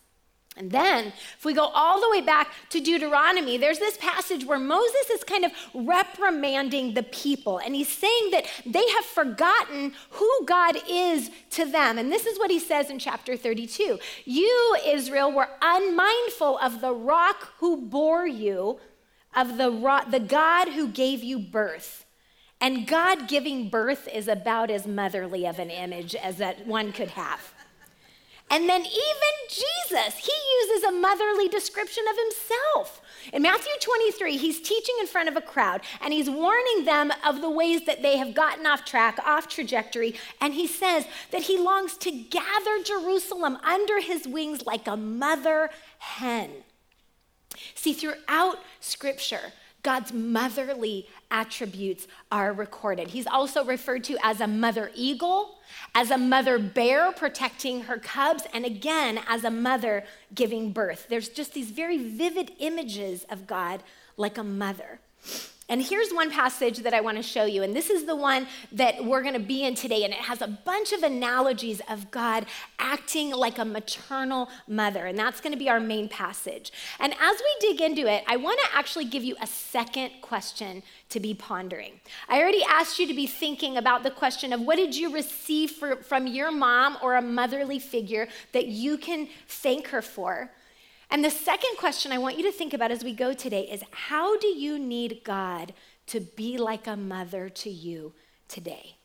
And 0.57 0.71
then, 0.71 1.07
if 1.37 1.43
we 1.43 1.53
go 1.53 1.65
all 1.65 1.99
the 1.99 2.09
way 2.09 2.21
back 2.21 2.53
to 2.69 2.79
Deuteronomy, 2.79 3.57
there's 3.57 3.79
this 3.79 3.97
passage 3.97 4.45
where 4.45 4.59
Moses 4.59 5.09
is 5.11 5.23
kind 5.25 5.43
of 5.43 5.51
reprimanding 5.73 6.93
the 6.93 7.03
people. 7.03 7.57
And 7.57 7.75
he's 7.75 7.89
saying 7.89 8.31
that 8.31 8.45
they 8.65 8.87
have 8.87 9.03
forgotten 9.03 9.91
who 10.11 10.45
God 10.45 10.77
is 10.89 11.29
to 11.51 11.65
them. 11.65 11.97
And 11.97 12.09
this 12.09 12.25
is 12.25 12.39
what 12.39 12.51
he 12.51 12.59
says 12.59 12.89
in 12.89 12.99
chapter 12.99 13.35
32 13.35 13.99
You, 14.23 14.77
Israel, 14.85 15.29
were 15.29 15.49
unmindful 15.61 16.57
of 16.59 16.79
the 16.79 16.93
rock 16.93 17.49
who 17.59 17.81
bore 17.81 18.25
you, 18.25 18.79
of 19.35 19.57
the, 19.57 19.69
rock, 19.69 20.09
the 20.11 20.21
God 20.21 20.69
who 20.69 20.87
gave 20.87 21.21
you 21.21 21.37
birth. 21.37 22.05
And 22.61 22.87
God 22.87 23.27
giving 23.27 23.69
birth 23.69 24.07
is 24.07 24.29
about 24.29 24.71
as 24.71 24.87
motherly 24.87 25.45
of 25.45 25.59
an 25.59 25.69
image 25.69 26.15
as 26.15 26.37
that 26.37 26.65
one 26.65 26.93
could 26.93 27.09
have. 27.09 27.53
And 28.51 28.69
then 28.69 28.81
even 28.81 29.33
Jesus, 29.49 30.17
he 30.17 30.31
uses 30.61 30.83
a 30.83 30.91
motherly 30.91 31.47
description 31.47 32.03
of 32.09 32.17
himself. 32.17 33.01
In 33.33 33.41
Matthew 33.41 33.71
23, 33.81 34.37
he's 34.37 34.61
teaching 34.61 34.95
in 34.99 35.07
front 35.07 35.29
of 35.29 35.35
a 35.35 35.41
crowd 35.41 35.81
and 36.01 36.13
he's 36.13 36.29
warning 36.29 36.85
them 36.85 37.11
of 37.25 37.41
the 37.41 37.49
ways 37.49 37.85
that 37.85 38.03
they 38.03 38.17
have 38.17 38.35
gotten 38.35 38.67
off 38.67 38.85
track, 38.85 39.17
off 39.25 39.47
trajectory. 39.47 40.15
And 40.39 40.53
he 40.53 40.67
says 40.67 41.05
that 41.31 41.43
he 41.43 41.57
longs 41.57 41.97
to 41.97 42.11
gather 42.11 42.83
Jerusalem 42.83 43.57
under 43.63 43.99
his 43.99 44.27
wings 44.27 44.65
like 44.65 44.87
a 44.87 44.95
mother 44.95 45.69
hen. 45.97 46.51
See, 47.73 47.93
throughout 47.93 48.59
scripture, 48.79 49.53
God's 49.81 50.13
motherly 50.13 51.07
attributes 51.35 52.07
are 52.31 52.53
recorded. 52.53 53.09
He's 53.09 53.27
also 53.27 53.65
referred 53.65 54.05
to 54.05 54.17
as 54.23 54.39
a 54.39 54.47
mother 54.47 54.89
eagle, 54.95 55.59
as 55.93 56.09
a 56.09 56.17
mother 56.17 56.57
bear 56.57 57.11
protecting 57.11 57.81
her 57.81 57.97
cubs, 57.97 58.43
and 58.53 58.65
again, 58.65 59.19
as 59.27 59.43
a 59.43 59.51
mother 59.51 60.05
giving 60.33 60.71
birth. 60.71 61.07
There's 61.09 61.27
just 61.27 61.53
these 61.53 61.71
very 61.71 61.97
vivid 61.97 62.53
images 62.59 63.25
of 63.29 63.47
God 63.47 63.83
like 64.15 64.37
a 64.37 64.43
mother. 64.45 65.01
And 65.67 65.81
here's 65.81 66.11
one 66.11 66.29
passage 66.29 66.79
that 66.79 66.93
I 66.93 67.01
want 67.01 67.17
to 67.17 67.23
show 67.23 67.45
you. 67.45 67.63
And 67.63 67.75
this 67.75 67.89
is 67.89 68.05
the 68.05 68.15
one 68.15 68.45
that 68.71 69.03
we're 69.03 69.23
going 69.23 69.33
to 69.33 69.39
be 69.39 69.63
in 69.63 69.73
today. 69.73 70.03
And 70.03 70.13
it 70.13 70.19
has 70.19 70.43
a 70.43 70.47
bunch 70.47 70.93
of 70.93 71.01
analogies 71.01 71.81
of 71.89 72.11
God 72.11 72.45
acting 72.77 73.31
like 73.31 73.57
a 73.57 73.65
maternal 73.65 74.49
mother. 74.67 75.07
And 75.07 75.17
that's 75.17 75.41
going 75.41 75.53
to 75.53 75.57
be 75.57 75.67
our 75.67 75.79
main 75.79 76.07
passage. 76.07 76.71
And 76.99 77.13
as 77.13 77.37
we 77.39 77.67
dig 77.67 77.81
into 77.81 78.05
it, 78.05 78.23
I 78.27 78.37
want 78.37 78.59
to 78.59 78.77
actually 78.77 79.05
give 79.05 79.23
you 79.23 79.35
a 79.41 79.47
second 79.47 80.11
question 80.21 80.83
to 81.09 81.19
be 81.19 81.33
pondering. 81.33 81.99
I 82.29 82.39
already 82.39 82.63
asked 82.63 82.99
you 82.99 83.07
to 83.07 83.13
be 83.15 83.25
thinking 83.25 83.77
about 83.77 84.03
the 84.03 84.11
question 84.11 84.53
of 84.53 84.61
what 84.61 84.75
did 84.75 84.95
you 84.95 85.11
receive 85.11 85.71
for, 85.71 85.95
from 85.95 86.27
your 86.27 86.51
mom 86.51 86.97
or 87.01 87.15
a 87.15 87.21
motherly 87.23 87.79
figure 87.79 88.27
that 88.51 88.67
you 88.67 88.99
can 88.99 89.29
thank 89.47 89.87
her 89.87 90.03
for? 90.03 90.51
And 91.09 91.23
the 91.23 91.29
second 91.29 91.77
question 91.77 92.11
I 92.11 92.17
want 92.17 92.37
you 92.37 92.43
to 92.43 92.51
think 92.51 92.73
about 92.73 92.91
as 92.91 93.03
we 93.03 93.13
go 93.13 93.33
today 93.33 93.69
is 93.71 93.83
how 93.91 94.37
do 94.37 94.47
you 94.47 94.79
need 94.79 95.21
God 95.23 95.73
to 96.07 96.19
be 96.19 96.57
like 96.57 96.87
a 96.87 96.97
mother 96.97 97.49
to 97.49 97.69
you 97.69 98.13
today? 98.47 98.95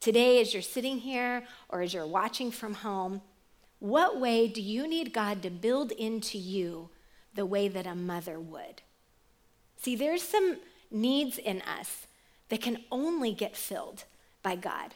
Today, 0.00 0.40
as 0.40 0.52
you're 0.52 0.62
sitting 0.62 0.98
here 0.98 1.44
or 1.68 1.80
as 1.80 1.94
you're 1.94 2.06
watching 2.06 2.50
from 2.50 2.74
home, 2.74 3.22
what 3.78 4.20
way 4.20 4.48
do 4.48 4.60
you 4.60 4.88
need 4.88 5.12
God 5.12 5.42
to 5.42 5.50
build 5.50 5.92
into 5.92 6.38
you 6.38 6.90
the 7.34 7.46
way 7.46 7.68
that 7.68 7.86
a 7.86 7.94
mother 7.94 8.38
would? 8.38 8.82
See, 9.76 9.96
there's 9.96 10.22
some 10.22 10.58
needs 10.90 11.38
in 11.38 11.62
us 11.62 12.06
that 12.48 12.60
can 12.60 12.78
only 12.90 13.32
get 13.32 13.56
filled 13.56 14.04
by 14.42 14.56
God. 14.56 14.94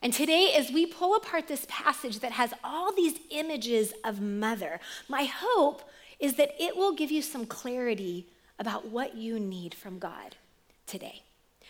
And 0.00 0.12
today, 0.12 0.52
as 0.56 0.70
we 0.70 0.86
pull 0.86 1.16
apart 1.16 1.48
this 1.48 1.66
passage 1.68 2.20
that 2.20 2.32
has 2.32 2.54
all 2.62 2.92
these 2.94 3.18
images 3.30 3.92
of 4.04 4.20
mother, 4.20 4.78
my 5.08 5.24
hope 5.24 5.82
is 6.20 6.34
that 6.34 6.50
it 6.58 6.76
will 6.76 6.92
give 6.92 7.10
you 7.10 7.22
some 7.22 7.46
clarity 7.46 8.26
about 8.58 8.88
what 8.88 9.16
you 9.16 9.40
need 9.40 9.74
from 9.74 9.98
God 9.98 10.36
today. 10.86 11.22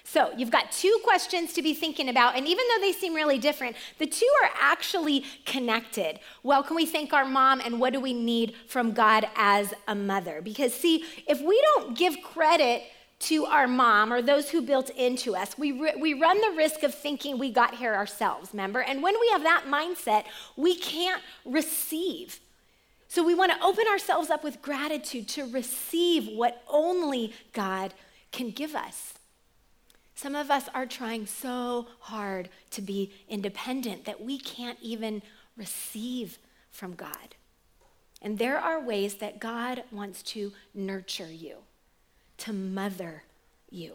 So, 0.05 0.33
you've 0.37 0.51
got 0.51 0.73
two 0.73 0.99
questions 1.05 1.53
to 1.53 1.63
be 1.63 1.75
thinking 1.75 2.09
about, 2.09 2.35
and 2.35 2.47
even 2.47 2.65
though 2.69 2.81
they 2.81 2.93
seem 2.93 3.13
really 3.13 3.39
different, 3.39 3.77
the 3.99 4.07
two 4.07 4.29
are 4.43 4.51
actually 4.59 5.25
connected. 5.45 6.19
Well, 6.43 6.63
can 6.63 6.77
we 6.77 6.87
thank 6.87 7.13
our 7.13 7.27
mom, 7.27 7.61
and 7.61 7.79
what 7.79 7.93
do 7.93 8.01
we 8.01 8.15
need 8.15 8.55
from 8.69 8.93
God 8.93 9.29
as 9.37 9.75
a 9.87 9.95
mother? 9.95 10.41
Because, 10.41 10.73
see, 10.73 11.05
if 11.27 11.43
we 11.43 11.63
don't 11.75 11.97
give 11.97 12.23
credit 12.23 12.85
to 13.21 13.47
our 13.47 13.67
mom 13.67 14.13
or 14.13 14.23
those 14.23 14.51
who 14.51 14.63
built 14.63 14.91
into 14.91 15.35
us, 15.35 15.59
we, 15.59 15.73
re- 15.73 15.97
we 15.99 16.15
run 16.15 16.41
the 16.41 16.57
risk 16.57 16.83
of 16.83 16.95
thinking 16.95 17.39
we 17.39 17.51
got 17.51 17.75
here 17.75 17.95
ourselves, 17.95 18.51
remember? 18.53 18.81
And 18.81 19.03
when 19.03 19.19
we 19.21 19.29
have 19.31 19.43
that 19.43 19.65
mindset, 19.67 20.25
we 20.57 20.77
can't 20.77 21.23
receive. 21.45 22.39
So 23.09 23.25
we 23.25 23.35
want 23.35 23.53
to 23.53 23.65
open 23.65 23.87
ourselves 23.89 24.31
up 24.31 24.45
with 24.45 24.63
gratitude 24.63 25.29
to 25.29 25.51
receive 25.51 26.29
what 26.37 26.63
only 26.69 27.33
God 27.53 27.93
can 28.31 28.51
give 28.51 28.75
us. 28.75 29.15
Some 30.15 30.35
of 30.35 30.51
us 30.51 30.69
are 30.75 30.87
trying 30.87 31.27
so 31.27 31.87
hard 32.01 32.49
to 32.73 32.83
be 32.83 33.13
independent 33.29 34.05
that 34.05 34.21
we 34.21 34.39
can't 34.39 34.79
even 34.83 35.23
receive 35.57 36.39
from 36.71 36.95
God. 36.95 37.35
And 38.21 38.39
there 38.39 38.59
are 38.59 38.81
ways 38.81 39.17
that 39.17 39.39
God 39.39 39.85
wants 39.91 40.23
to 40.25 40.53
nurture 40.75 41.33
you 41.33 41.59
to 42.39 42.53
mother 42.53 43.25
you. 43.71 43.95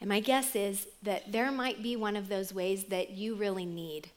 And 0.00 0.08
my 0.08 0.20
guess 0.20 0.54
is 0.54 0.88
that 1.02 1.32
there 1.32 1.50
might 1.50 1.82
be 1.82 1.96
one 1.96 2.16
of 2.16 2.28
those 2.28 2.52
ways 2.52 2.84
that 2.84 3.10
you 3.10 3.34
really 3.34 3.64
need 3.64 4.10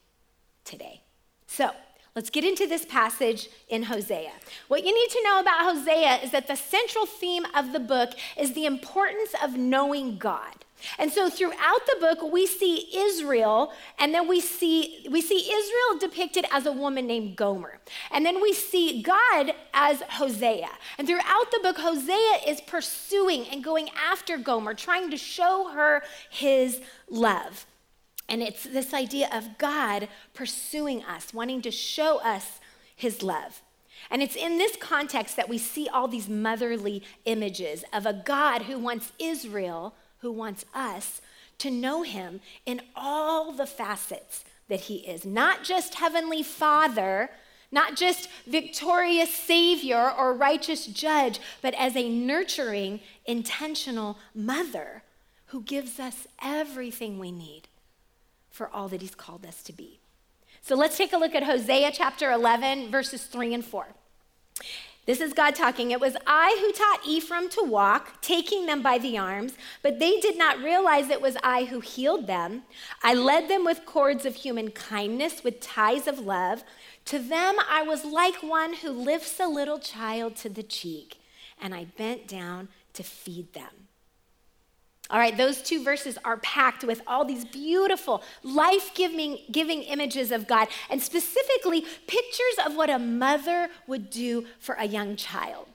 today. 0.66 1.02
So, 1.48 1.72
let's 2.16 2.30
get 2.30 2.44
into 2.44 2.68
this 2.68 2.86
passage 2.86 3.50
in 3.70 3.84
Hosea. 3.84 4.32
What 4.68 4.86
you 4.86 4.94
need 4.94 5.10
to 5.10 5.24
know 5.24 5.40
about 5.40 5.62
Hosea 5.62 6.18
is 6.18 6.32
that 6.32 6.48
the 6.48 6.56
central 6.56 7.06
theme 7.06 7.46
of 7.56 7.72
the 7.72 7.80
book 7.80 8.12
is 8.38 8.54
the 8.54 8.66
importance 8.66 9.34
of 9.42 9.58
knowing 9.58 10.18
God. 10.18 10.66
And 10.98 11.12
so 11.12 11.30
throughout 11.30 11.86
the 11.86 11.98
book, 12.00 12.32
we 12.32 12.46
see 12.46 12.90
Israel, 12.96 13.74
and 13.98 14.14
then 14.14 14.28
we 14.28 14.40
see, 14.40 15.08
we 15.10 15.22
see 15.22 15.52
Israel 15.52 16.00
depicted 16.00 16.46
as 16.52 16.66
a 16.66 16.72
woman 16.72 17.08
named 17.08 17.36
Gomer. 17.36 17.80
And 18.12 18.26
then 18.26 18.42
we 18.42 18.54
see 18.54 19.02
God 19.02 19.54
as 19.74 20.02
Hosea. 20.02 20.70
And 20.98 21.08
throughout 21.08 21.52
the 21.52 21.60
book, 21.62 21.78
Hosea 21.78 22.48
is 22.48 22.62
pursuing 22.62 23.46
and 23.48 23.64
going 23.64 23.90
after 23.96 24.38
Gomer, 24.38 24.74
trying 24.74 25.12
to 25.12 25.18
show 25.18 25.70
her 25.74 26.04
his 26.30 26.82
love. 27.10 27.66
And 28.28 28.42
it's 28.44 28.64
this 28.64 28.94
idea 28.94 29.28
of 29.34 29.58
God 29.58 30.08
pursuing 30.34 31.04
us, 31.04 31.34
wanting 31.34 31.62
to 31.64 31.72
show 31.72 32.20
us 32.20 32.60
his 32.96 33.24
love. 33.24 33.62
And 34.10 34.22
it's 34.22 34.36
in 34.36 34.58
this 34.58 34.76
context 34.78 35.36
that 35.36 35.50
we 35.50 35.58
see 35.58 35.90
all 35.90 36.08
these 36.08 36.30
motherly 36.30 37.04
images 37.26 37.84
of 37.92 38.06
a 38.06 38.14
God 38.14 38.64
who 38.64 38.80
wants 38.80 39.12
Israel 39.20 39.94
who 40.20 40.32
wants 40.32 40.66
us 40.74 41.22
to 41.60 41.72
know 41.72 42.04
him 42.04 42.42
in 42.66 42.82
all 42.96 43.52
the 43.52 43.66
facets 43.66 44.44
that 44.68 44.82
he 44.82 44.98
is, 44.98 45.26
not 45.26 45.64
just 45.64 45.96
Heavenly 45.96 46.44
Father, 46.44 47.30
not 47.72 47.96
just 47.96 48.30
victorious 48.48 49.34
Savior 49.34 50.12
or 50.18 50.34
righteous 50.34 50.86
judge, 50.86 51.40
but 51.62 51.74
as 51.76 51.96
a 51.96 52.10
nurturing, 52.10 53.00
intentional 53.26 54.18
mother 54.34 55.04
who 55.48 55.62
gives 55.62 56.00
us 56.00 56.28
everything 56.42 57.20
we 57.20 57.32
need 57.32 57.64
for 58.50 58.70
all 58.70 58.88
that 58.88 59.02
he's 59.02 59.16
called 59.16 59.46
us 59.46 59.62
to 59.64 59.74
be. 59.74 60.00
So 60.62 60.76
let's 60.76 60.98
take 60.98 61.14
a 61.14 61.18
look 61.18 61.36
at 61.36 61.44
Hosea 61.44 61.92
chapter 61.94 62.32
11, 62.32 62.92
verses 62.92 63.24
3 63.24 63.54
and 63.54 63.66
4. 63.66 63.88
This 65.10 65.22
is 65.22 65.34
God 65.34 65.56
talking. 65.56 65.90
It 65.90 66.00
was 66.00 66.16
I 66.28 66.56
who 66.62 66.72
taught 66.72 67.00
Ephraim 67.04 67.50
to 67.50 67.64
walk, 67.64 68.22
taking 68.22 68.68
them 68.68 68.84
by 68.84 69.00
the 69.00 69.18
arms, 69.18 69.54
but 69.82 69.98
they 69.98 70.20
did 70.20 70.38
not 70.38 70.60
realize 70.60 71.10
it 71.10 71.20
was 71.20 71.36
I 71.42 71.64
who 71.64 71.80
healed 71.80 72.28
them. 72.28 72.62
I 73.02 73.16
led 73.16 73.50
them 73.50 73.66
with 73.66 73.88
cords 73.88 74.24
of 74.24 74.36
human 74.36 74.70
kindness, 74.70 75.44
with 75.44 75.62
ties 75.62 76.06
of 76.08 76.20
love. 76.20 76.64
To 77.06 77.18
them 77.18 77.56
I 77.68 77.82
was 77.82 78.06
like 78.06 78.44
one 78.44 78.76
who 78.76 78.92
lifts 78.92 79.40
a 79.40 79.48
little 79.48 79.80
child 79.80 80.36
to 80.36 80.50
the 80.50 80.62
cheek, 80.62 81.18
and 81.60 81.74
I 81.74 81.86
bent 81.86 82.28
down 82.28 82.68
to 82.94 83.02
feed 83.02 83.54
them. 83.54 83.79
All 85.12 85.18
right, 85.18 85.36
those 85.36 85.62
two 85.62 85.84
verses 85.84 86.20
are 86.24 86.38
packed 86.38 86.84
with 86.84 87.02
all 87.08 87.26
these 87.26 87.44
beautiful, 87.44 88.22
life 88.44 88.94
giving 88.94 89.38
images 89.84 90.32
of 90.32 90.48
God, 90.48 90.68
and 90.90 91.02
specifically 91.02 91.82
pictures 92.06 92.66
of 92.66 92.76
what 92.76 92.92
a 92.92 93.00
mother 93.00 93.70
would 93.88 94.12
do 94.12 94.46
for 94.60 94.76
a 94.76 94.86
young 94.86 95.16
child. 95.16 95.68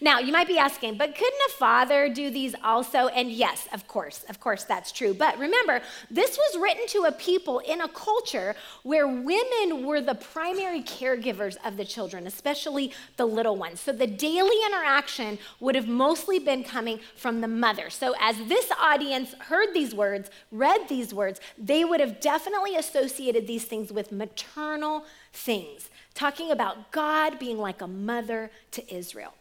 Now, 0.00 0.18
you 0.18 0.32
might 0.32 0.48
be 0.48 0.58
asking, 0.58 0.96
but 0.96 1.14
couldn't 1.14 1.40
a 1.48 1.52
father 1.52 2.08
do 2.08 2.30
these 2.30 2.54
also? 2.62 3.08
And 3.08 3.30
yes, 3.30 3.68
of 3.72 3.86
course, 3.88 4.24
of 4.28 4.40
course, 4.40 4.64
that's 4.64 4.92
true. 4.92 5.14
But 5.14 5.38
remember, 5.38 5.80
this 6.10 6.36
was 6.36 6.60
written 6.60 6.86
to 6.88 7.04
a 7.04 7.12
people 7.12 7.60
in 7.60 7.80
a 7.80 7.88
culture 7.88 8.54
where 8.82 9.06
women 9.06 9.84
were 9.84 10.00
the 10.00 10.14
primary 10.14 10.82
caregivers 10.82 11.56
of 11.64 11.76
the 11.76 11.84
children, 11.84 12.26
especially 12.26 12.92
the 13.16 13.26
little 13.26 13.56
ones. 13.56 13.80
So 13.80 13.92
the 13.92 14.06
daily 14.06 14.56
interaction 14.66 15.38
would 15.60 15.74
have 15.74 15.88
mostly 15.88 16.38
been 16.38 16.64
coming 16.64 17.00
from 17.16 17.40
the 17.40 17.48
mother. 17.48 17.90
So 17.90 18.14
as 18.20 18.36
this 18.48 18.70
audience 18.80 19.34
heard 19.34 19.72
these 19.72 19.94
words, 19.94 20.30
read 20.50 20.88
these 20.88 21.14
words, 21.14 21.40
they 21.58 21.84
would 21.84 22.00
have 22.00 22.20
definitely 22.20 22.76
associated 22.76 23.46
these 23.46 23.64
things 23.64 23.92
with 23.92 24.12
maternal 24.12 25.04
things, 25.32 25.90
talking 26.14 26.50
about 26.50 26.90
God 26.90 27.38
being 27.38 27.58
like 27.58 27.80
a 27.80 27.86
mother 27.86 28.50
to 28.72 28.94
Israel. 28.94 29.34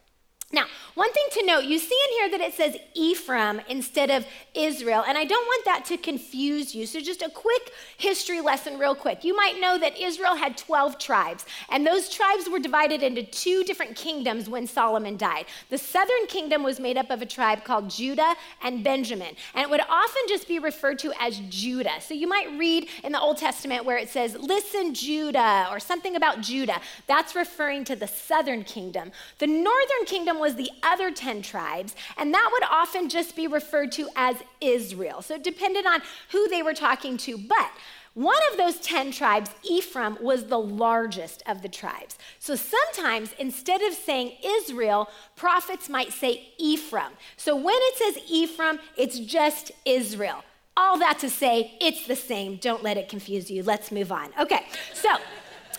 Now, 0.52 0.66
one 0.94 1.12
thing 1.12 1.25
to 1.32 1.46
note, 1.46 1.64
you 1.66 1.80
see 1.80 2.00
in 2.08 2.12
here 2.20 2.38
that 2.38 2.42
it 2.42 2.54
says 2.54 2.78
Ephraim 2.94 3.60
instead 3.68 4.12
of 4.12 4.28
Israel, 4.54 5.04
and 5.06 5.18
I 5.18 5.25
don't 5.25 5.46
want 5.46 5.66
that 5.66 5.86
to 5.86 5.98
confuse 5.98 6.75
you. 6.75 6.86
So, 6.86 7.02
just 7.02 7.24
a 7.24 7.30
quick 7.30 7.72
history 7.98 8.42
lesson, 8.42 8.78
real 8.78 8.94
quick. 8.94 9.24
You 9.24 9.36
might 9.36 9.60
know 9.60 9.80
that 9.80 10.00
Israel 10.00 10.36
had 10.36 10.56
12 10.56 11.00
tribes, 11.00 11.46
and 11.70 11.86
those 11.86 12.10
tribes 12.10 12.48
were 12.48 12.60
divided 12.60 13.02
into 13.02 13.24
two 13.24 13.64
different 13.64 13.96
kingdoms 13.96 14.48
when 14.48 14.68
Solomon 14.68 15.18
died. 15.18 15.48
The 15.72 15.80
southern 15.80 16.28
kingdom 16.28 16.62
was 16.62 16.80
made 16.80 16.98
up 16.98 17.10
of 17.10 17.24
a 17.24 17.25
tribe 17.25 17.64
called 17.64 17.90
Judah 17.90 18.36
and 18.62 18.84
Benjamin, 18.84 19.36
and 19.56 19.64
it 19.64 19.70
would 19.70 19.82
often 19.82 20.22
just 20.30 20.48
be 20.48 20.60
referred 20.60 21.00
to 21.00 21.12
as 21.20 21.40
Judah. 21.50 22.00
So, 22.02 22.14
you 22.14 22.28
might 22.28 22.56
read 22.56 22.88
in 23.04 23.12
the 23.12 23.20
Old 23.20 23.38
Testament 23.38 23.84
where 23.84 23.98
it 23.98 24.10
says, 24.10 24.38
Listen, 24.40 24.94
Judah, 24.94 25.68
or 25.72 25.80
something 25.80 26.16
about 26.16 26.42
Judah. 26.42 26.80
That's 27.08 27.36
referring 27.36 27.84
to 27.86 27.96
the 27.96 28.08
southern 28.08 28.64
kingdom. 28.64 29.12
The 29.40 29.48
northern 29.48 30.06
kingdom 30.06 30.35
was 30.39 30.56
the 30.56 30.72
other 30.84 31.12
10 31.12 31.42
tribes, 31.42 31.96
and 32.18 32.34
that 32.34 32.50
would 32.51 32.63
often 32.63 33.10
just 33.10 33.36
be 33.36 33.48
referred 33.48 33.92
to 33.94 34.10
as 34.15 34.38
Israel. 34.62 35.22
So 35.22 35.36
it 35.36 35.44
depended 35.44 35.86
on 35.86 36.01
who 36.32 36.48
they 36.48 36.63
were 36.63 36.74
talking 36.74 37.18
to. 37.18 37.38
But 37.38 37.72
one 38.15 38.39
of 38.50 38.58
those 38.58 38.77
10 38.77 39.12
tribes, 39.12 39.51
Ephraim, 39.63 40.18
was 40.22 40.46
the 40.46 40.58
largest 40.58 41.44
of 41.46 41.62
the 41.62 41.68
tribes. 41.68 42.18
So 42.39 42.56
sometimes 42.56 43.34
instead 43.38 43.82
of 43.82 43.94
saying 43.94 44.38
Israel, 44.42 45.10
prophets 45.36 45.89
might 45.89 46.13
say 46.13 46.48
Ephraim. 46.58 47.12
So 47.36 47.58
when 47.58 47.75
it 47.75 47.98
says 47.98 48.24
Ephraim, 48.30 48.80
it's 48.96 49.20
just 49.20 49.74
Israel. 49.84 50.46
All 50.77 50.98
that 51.00 51.20
to 51.20 51.30
say, 51.30 51.77
it's 51.82 52.08
the 52.08 52.15
same. 52.15 52.56
Don't 52.56 52.84
let 52.84 52.98
it 52.98 53.10
confuse 53.10 53.51
you. 53.51 53.63
Let's 53.63 53.92
move 53.92 54.12
on. 54.12 54.30
Okay, 54.39 54.65
so. 54.94 55.10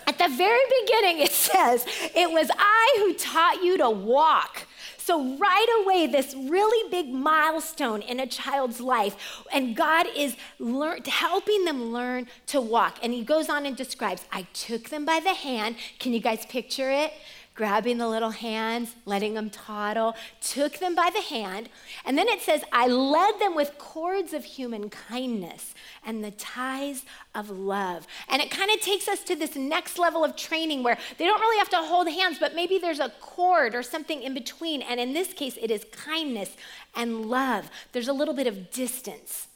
At 0.07 0.17
the 0.17 0.29
very 0.29 0.59
beginning, 0.81 1.19
it 1.19 1.31
says, 1.47 1.85
It 2.15 2.31
was 2.31 2.49
I 2.57 2.95
who 2.99 3.13
taught 3.13 3.63
you 3.63 3.77
to 3.77 3.89
walk. 3.89 4.65
So, 4.97 5.37
right 5.37 5.83
away, 5.85 6.07
this 6.07 6.35
really 6.35 6.89
big 6.89 7.07
milestone 7.07 8.01
in 8.01 8.19
a 8.19 8.27
child's 8.27 8.81
life, 8.81 9.15
and 9.53 9.73
God 9.73 10.05
is 10.13 10.35
lear- 10.59 10.99
helping 11.05 11.63
them 11.63 11.93
learn 11.93 12.27
to 12.47 12.59
walk. 12.59 12.99
And 13.01 13.13
he 13.13 13.23
goes 13.23 13.47
on 13.47 13.65
and 13.65 13.77
describes, 13.77 14.25
I 14.33 14.47
took 14.53 14.89
them 14.89 15.05
by 15.05 15.21
the 15.21 15.33
hand. 15.33 15.77
Can 15.99 16.11
you 16.11 16.19
guys 16.19 16.45
picture 16.45 16.91
it? 16.91 17.13
Grabbing 17.57 17.97
the 17.97 18.07
little 18.07 18.29
hands, 18.29 18.95
letting 19.05 19.33
them 19.33 19.49
toddle, 19.49 20.15
took 20.39 20.77
them 20.77 20.93
by 20.93 21.09
the 21.09 21.21
hand. 21.21 21.67
And 22.05 22.15
then 22.15 22.29
it 22.29 22.39
says, 22.39 22.63
I 22.71 22.87
led 22.87 23.39
them 23.39 23.55
with 23.55 23.79
cords 23.79 24.31
of 24.31 24.45
human 24.45 24.91
kindness 24.91 25.73
and 26.05 26.23
the 26.23 26.31
ties 26.31 27.03
of 27.33 27.49
love. 27.49 28.05
And 28.29 28.43
it 28.43 28.51
kind 28.51 28.69
of 28.69 28.79
takes 28.79 29.07
us 29.07 29.23
to 29.23 29.35
this 29.35 29.55
next 29.55 29.97
level 29.97 30.23
of 30.23 30.35
training 30.35 30.83
where 30.83 30.99
they 31.17 31.25
don't 31.25 31.41
really 31.41 31.57
have 31.57 31.69
to 31.69 31.77
hold 31.77 32.07
hands, 32.07 32.37
but 32.39 32.53
maybe 32.53 32.77
there's 32.77 32.99
a 32.99 33.11
cord 33.19 33.73
or 33.73 33.81
something 33.81 34.21
in 34.21 34.35
between. 34.35 34.83
And 34.83 34.99
in 34.99 35.13
this 35.13 35.33
case, 35.33 35.57
it 35.59 35.71
is 35.71 35.83
kindness 35.91 36.55
and 36.95 37.25
love. 37.25 37.71
There's 37.91 38.07
a 38.07 38.13
little 38.13 38.35
bit 38.35 38.45
of 38.45 38.69
distance. 38.69 39.47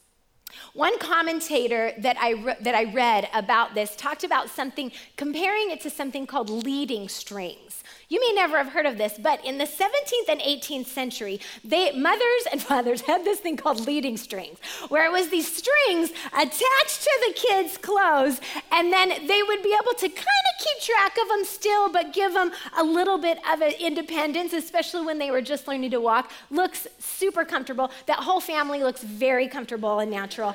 One 0.74 0.98
commentator 1.00 1.93
that 2.00 2.17
I, 2.20 2.55
that 2.62 2.75
I 2.75 2.86
read 2.86 3.29
about 3.34 3.74
this 3.74 3.96
talked 3.96 4.24
about 4.24 4.50
something, 4.50 4.91
comparing 5.17 5.72
it 5.72 5.81
to 5.81 5.89
something 5.89 6.25
called 6.25 6.50
leading 6.50 7.10
strings. 7.10 7.84
You 8.12 8.20
may 8.20 8.34
never 8.34 8.58
have 8.58 8.74
heard 8.74 8.86
of 8.86 8.98
this, 8.98 9.18
but 9.18 9.44
in 9.46 9.58
the 9.58 9.63
17th 9.63 10.27
and 10.27 10.41
18th 10.41 10.88
century, 10.88 11.39
they, 11.63 11.94
mothers 11.94 12.46
and 12.51 12.62
fathers 12.62 13.00
had 13.08 13.24
this 13.24 13.39
thing 13.39 13.56
called 13.56 13.88
leading 13.88 14.18
strings, 14.18 14.60
where 14.89 15.06
it 15.06 15.13
was 15.13 15.30
these 15.30 15.48
strings 15.48 16.10
attached 16.34 17.03
to 17.03 17.25
the 17.25 17.34
kids' 17.34 17.77
clothes, 17.77 18.41
and 18.70 18.91
then 18.91 19.25
they 19.27 19.41
would 19.44 19.63
be 19.63 19.74
able 19.82 19.94
to 19.94 20.10
kind 20.10 20.20
of 20.20 20.65
keep 20.65 20.94
track 20.94 21.15
of 21.22 21.30
them 21.30 21.46
still, 21.46 21.89
but 21.89 22.12
give 22.12 22.34
them 22.34 22.51
a 22.77 22.84
little 22.84 23.18
bit 23.18 23.38
of 23.50 23.62
independence, 23.62 24.51
especially 24.51 25.06
when 25.06 25.18
they 25.18 25.32
were 25.32 25.41
just 25.41 25.65
learning 25.65 25.91
to 25.91 26.01
walk. 26.01 26.34
Looks 26.50 26.89
super 27.00 27.46
comfortable. 27.46 27.91
That 28.08 28.18
whole 28.18 28.41
family 28.41 28.84
looks 28.84 29.03
very 29.03 29.48
comfortable 29.48 30.00
and 30.00 30.12
natural 30.12 30.53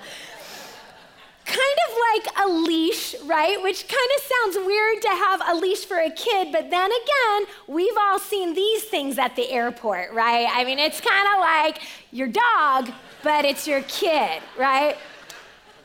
kind 1.46 1.78
of 1.88 1.96
like 2.12 2.46
a 2.46 2.48
leash, 2.48 3.14
right? 3.24 3.62
Which 3.62 3.86
kind 3.88 4.10
of 4.16 4.22
sounds 4.24 4.66
weird 4.66 5.02
to 5.02 5.08
have 5.08 5.40
a 5.48 5.54
leash 5.54 5.84
for 5.84 5.96
a 5.98 6.10
kid, 6.10 6.50
but 6.52 6.70
then 6.70 6.90
again, 6.90 7.54
we've 7.68 7.96
all 7.98 8.18
seen 8.18 8.54
these 8.54 8.84
things 8.84 9.18
at 9.18 9.36
the 9.36 9.50
airport, 9.50 10.12
right? 10.12 10.48
I 10.52 10.64
mean, 10.64 10.78
it's 10.78 11.00
kind 11.00 11.28
of 11.34 11.40
like 11.40 11.80
your 12.10 12.28
dog, 12.28 12.90
but 13.22 13.44
it's 13.44 13.66
your 13.66 13.82
kid, 13.82 14.42
right? 14.58 14.96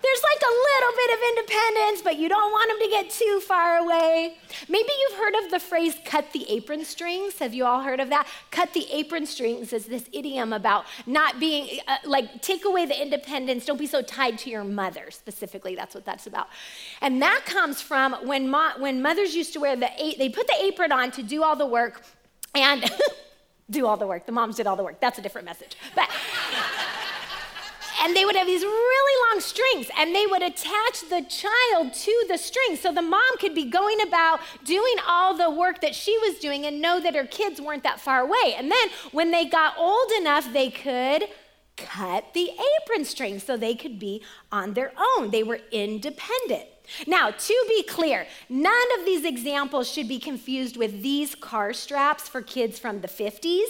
There's 0.04 0.24
like 0.24 0.42
a 0.42 0.54
little 0.70 0.96
bit 0.98 1.14
of 1.14 1.20
independence, 1.30 2.02
but 2.02 2.18
you 2.18 2.28
don't 2.28 2.52
want 2.52 2.70
them 2.70 2.80
to 2.80 2.90
get 2.90 3.10
too 3.10 3.40
far 3.46 3.78
away. 3.78 4.36
Maybe 4.68 4.90
you've 5.00 5.20
heard 5.20 5.36
of 5.46 5.52
the 5.52 5.60
phrase 5.60 5.96
cut 6.06 6.32
the 6.34 6.50
apron 6.50 6.84
strings. 6.86 7.38
Have 7.40 7.54
you 7.54 7.66
all 7.66 7.82
heard 7.82 8.00
of 8.00 8.10
that? 8.10 8.28
Cut 8.50 8.74
the 8.74 8.88
apron 8.92 9.26
strings 9.26 9.74
is 9.74 9.86
this 9.86 10.06
idiom 10.12 10.54
about 10.54 10.86
not 11.06 11.40
being, 11.40 11.80
uh, 11.88 11.98
like, 12.06 12.42
take 12.42 12.66
away 12.66 12.86
the 12.86 13.00
independence. 13.00 13.66
Don't 13.66 13.78
be 13.78 13.88
so 13.88 14.02
tied 14.02 14.38
to 14.40 14.50
your 14.50 14.64
mother, 14.64 15.12
specifically. 15.12 15.76
That's 15.76 15.94
what 15.94 16.06
that's 16.06 16.26
about. 16.28 16.48
And 17.02 17.22
that 17.22 17.44
comes 17.46 17.82
from 17.82 18.14
when, 18.26 18.50
mo- 18.50 18.74
when 18.80 19.02
mothers 19.02 19.36
used 19.36 19.54
to 19.54 19.60
wear 19.60 19.76
the, 19.76 19.90
a- 20.02 20.16
they 20.18 20.30
put 20.30 20.48
the 20.48 20.56
apron 20.62 20.92
on 20.92 21.12
to 21.12 21.24
do 21.24 21.44
all 21.44 21.56
the 21.56 21.66
work 21.68 22.02
and 22.56 22.90
do 23.70 23.86
all 23.86 23.98
the 23.98 24.08
work. 24.08 24.26
The 24.26 24.32
moms 24.32 24.56
did 24.58 24.68
all 24.68 24.76
the 24.76 24.84
work. 24.84 25.00
That's 25.00 25.20
a 25.20 25.22
different 25.22 25.46
message. 25.46 25.76
But 25.96 26.10
and 28.02 28.16
they 28.16 28.26
would 28.26 28.36
have 28.36 28.48
these 28.48 28.64
really 28.64 29.30
long 29.30 29.40
strings 29.40 29.90
and 29.98 30.14
they 30.14 30.26
would 30.26 30.42
attach 30.42 31.02
the 31.10 31.24
child 31.30 31.94
to 31.94 32.26
the 32.28 32.38
string 32.38 32.76
so 32.76 32.92
the 32.92 33.02
mom 33.02 33.38
could 33.40 33.54
be 33.54 33.66
going 33.66 34.02
about 34.02 34.40
doing 34.66 34.96
all 35.08 35.38
the 35.38 35.50
work 35.50 35.82
that 35.82 35.96
she 35.96 36.18
was 36.20 36.40
doing 36.40 36.66
and 36.66 36.82
know 36.82 37.00
that 37.00 37.16
her 37.16 37.26
kids 37.26 37.62
weren't 37.62 37.84
that 37.84 38.00
far 38.00 38.22
away. 38.22 38.56
And 38.58 38.72
then 38.72 38.90
when 39.12 39.32
they 39.32 39.46
got 39.46 39.78
old 39.78 40.12
enough, 40.20 40.52
they 40.52 40.72
could 40.72 41.26
cut 41.78 42.34
the 42.34 42.52
apron 42.82 43.06
string 43.06 43.40
so 43.40 43.56
they 43.56 43.76
could 43.76 44.00
be 44.00 44.24
on 44.52 44.74
their 44.74 44.92
own. 45.18 45.30
They 45.32 45.44
were 45.44 45.60
independent. 45.72 46.66
Now, 47.08 47.32
to 47.32 47.66
be 47.70 47.84
clear, 47.84 48.28
none 48.50 49.00
of 49.00 49.06
these 49.06 49.24
examples 49.24 49.90
should 49.90 50.08
be 50.08 50.20
confused 50.20 50.76
with 50.76 51.02
these 51.02 51.36
car 51.36 51.72
straps 51.72 52.28
for 52.28 52.42
kids 52.42 52.80
from 52.80 53.02
the 53.02 53.08
50s 53.08 53.70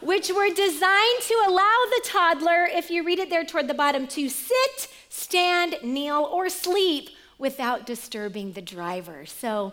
which 0.00 0.30
were 0.30 0.48
designed 0.50 1.20
to 1.22 1.44
allow 1.46 1.76
the 1.90 2.00
toddler, 2.04 2.64
if 2.70 2.90
you 2.90 3.04
read 3.04 3.18
it 3.18 3.30
there 3.30 3.44
toward 3.44 3.68
the 3.68 3.74
bottom, 3.74 4.06
to 4.08 4.28
sit, 4.28 4.88
stand, 5.08 5.76
kneel, 5.82 6.28
or 6.32 6.48
sleep 6.48 7.10
without 7.38 7.86
disturbing 7.86 8.52
the 8.52 8.62
driver. 8.62 9.24
So, 9.26 9.72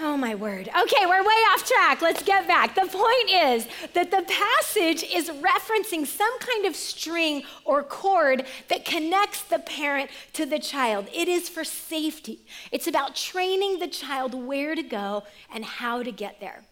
oh 0.00 0.16
my 0.16 0.34
word. 0.34 0.68
Okay, 0.68 1.06
we're 1.06 1.22
way 1.22 1.42
off 1.52 1.66
track. 1.66 2.02
Let's 2.02 2.22
get 2.22 2.46
back. 2.46 2.74
The 2.74 2.82
point 2.82 3.30
is 3.30 3.66
that 3.94 4.10
the 4.10 4.24
passage 4.28 5.02
is 5.04 5.30
referencing 5.30 6.06
some 6.06 6.38
kind 6.40 6.66
of 6.66 6.76
string 6.76 7.44
or 7.64 7.82
cord 7.82 8.46
that 8.68 8.84
connects 8.84 9.42
the 9.42 9.58
parent 9.60 10.10
to 10.34 10.46
the 10.46 10.58
child. 10.58 11.08
It 11.14 11.28
is 11.28 11.48
for 11.48 11.64
safety, 11.64 12.46
it's 12.72 12.86
about 12.86 13.14
training 13.14 13.78
the 13.78 13.88
child 13.88 14.34
where 14.34 14.74
to 14.74 14.82
go 14.82 15.24
and 15.52 15.64
how 15.64 16.02
to 16.02 16.12
get 16.12 16.40
there. 16.40 16.64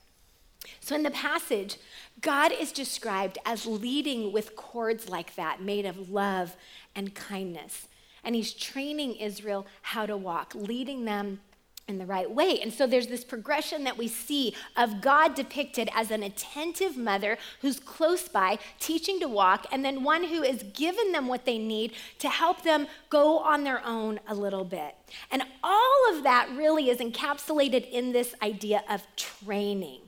So, 0.81 0.95
in 0.95 1.03
the 1.03 1.11
passage, 1.11 1.77
God 2.21 2.53
is 2.53 2.73
described 2.73 3.39
as 3.45 3.67
leading 3.67 4.33
with 4.33 4.57
cords 4.57 5.09
like 5.09 5.35
that, 5.37 5.63
made 5.63 5.87
of 5.87 6.11
love 6.11 6.57
and 6.95 7.15
kindness. 7.15 7.89
And 8.23 8.35
he's 8.35 8.53
training 8.53 9.17
Israel 9.17 9.67
how 9.83 10.07
to 10.07 10.17
walk, 10.17 10.55
leading 10.55 11.05
them 11.05 11.41
in 11.87 11.99
the 11.99 12.07
right 12.07 12.31
way. 12.31 12.61
And 12.61 12.73
so 12.73 12.87
there's 12.87 13.09
this 13.09 13.25
progression 13.25 13.85
that 13.85 13.99
we 13.99 14.09
see 14.09 14.55
of 14.77 15.03
God 15.03 15.35
depicted 15.35 15.91
as 15.95 16.11
an 16.11 16.23
attentive 16.23 16.97
mother 16.97 17.37
who's 17.61 17.79
close 17.79 18.29
by, 18.29 18.59
teaching 18.81 19.21
to 19.21 19.29
walk, 19.29 19.67
and 19.71 19.85
then 19.85 20.03
one 20.03 20.25
who 20.25 20.43
is 20.43 20.63
given 20.75 21.13
them 21.13 21.29
what 21.29 21.45
they 21.45 21.59
need 21.59 21.93
to 22.21 22.29
help 22.29 22.63
them 22.63 22.87
go 23.11 23.39
on 23.39 23.65
their 23.65 23.85
own 23.85 24.19
a 24.27 24.35
little 24.35 24.65
bit. 24.65 24.95
And 25.31 25.43
all 25.63 26.17
of 26.17 26.23
that 26.23 26.49
really 26.57 26.89
is 26.89 26.99
encapsulated 26.99 27.91
in 27.91 28.13
this 28.13 28.35
idea 28.43 28.83
of 28.89 29.07
training. 29.17 30.01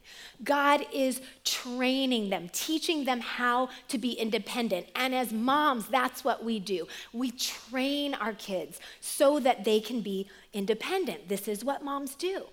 God 0.44 0.86
is 0.92 1.20
training 1.44 2.30
them, 2.30 2.48
teaching 2.52 3.04
them 3.04 3.20
how 3.20 3.70
to 3.88 3.98
be 3.98 4.12
independent. 4.12 4.86
And 4.94 5.14
as 5.14 5.32
moms, 5.32 5.86
that's 5.86 6.24
what 6.24 6.44
we 6.44 6.60
do. 6.60 6.86
We 7.12 7.30
train 7.30 8.14
our 8.14 8.32
kids 8.34 8.80
so 9.00 9.40
that 9.40 9.64
they 9.64 9.80
can 9.80 10.00
be 10.00 10.28
independent. 10.52 11.28
This 11.28 11.48
is 11.48 11.64
what 11.64 11.82
moms 11.82 12.14
do. 12.14 12.44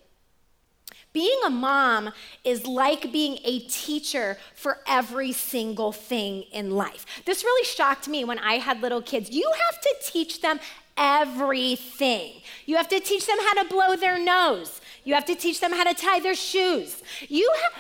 Being 1.14 1.40
a 1.46 1.50
mom 1.50 2.12
is 2.44 2.66
like 2.66 3.12
being 3.12 3.38
a 3.44 3.60
teacher 3.60 4.38
for 4.56 4.80
every 4.88 5.32
single 5.32 5.92
thing 5.92 6.44
in 6.52 6.72
life. 6.72 7.06
This 7.26 7.44
really 7.44 7.66
shocked 7.66 8.08
me 8.08 8.26
when 8.26 8.40
I 8.40 8.56
had 8.56 8.82
little 8.82 9.02
kids. 9.02 9.30
You 9.30 9.52
have 9.70 9.80
to 9.82 9.96
teach 10.04 10.42
them 10.42 10.60
everything. 10.98 12.42
You 12.66 12.78
have 12.78 12.88
to 12.90 13.00
teach 13.00 13.28
them 13.28 13.38
how 13.40 13.62
to 13.62 13.70
blow 13.70 13.96
their 13.96 14.24
nose. 14.24 14.82
You 15.04 15.14
have 15.14 15.26
to 15.26 15.36
teach 15.36 15.60
them 15.60 15.72
how 15.72 15.84
to 15.84 15.94
tie 15.94 16.20
their 16.20 16.36
shoes. 16.36 17.02
You, 17.28 17.50
ha- 17.56 17.80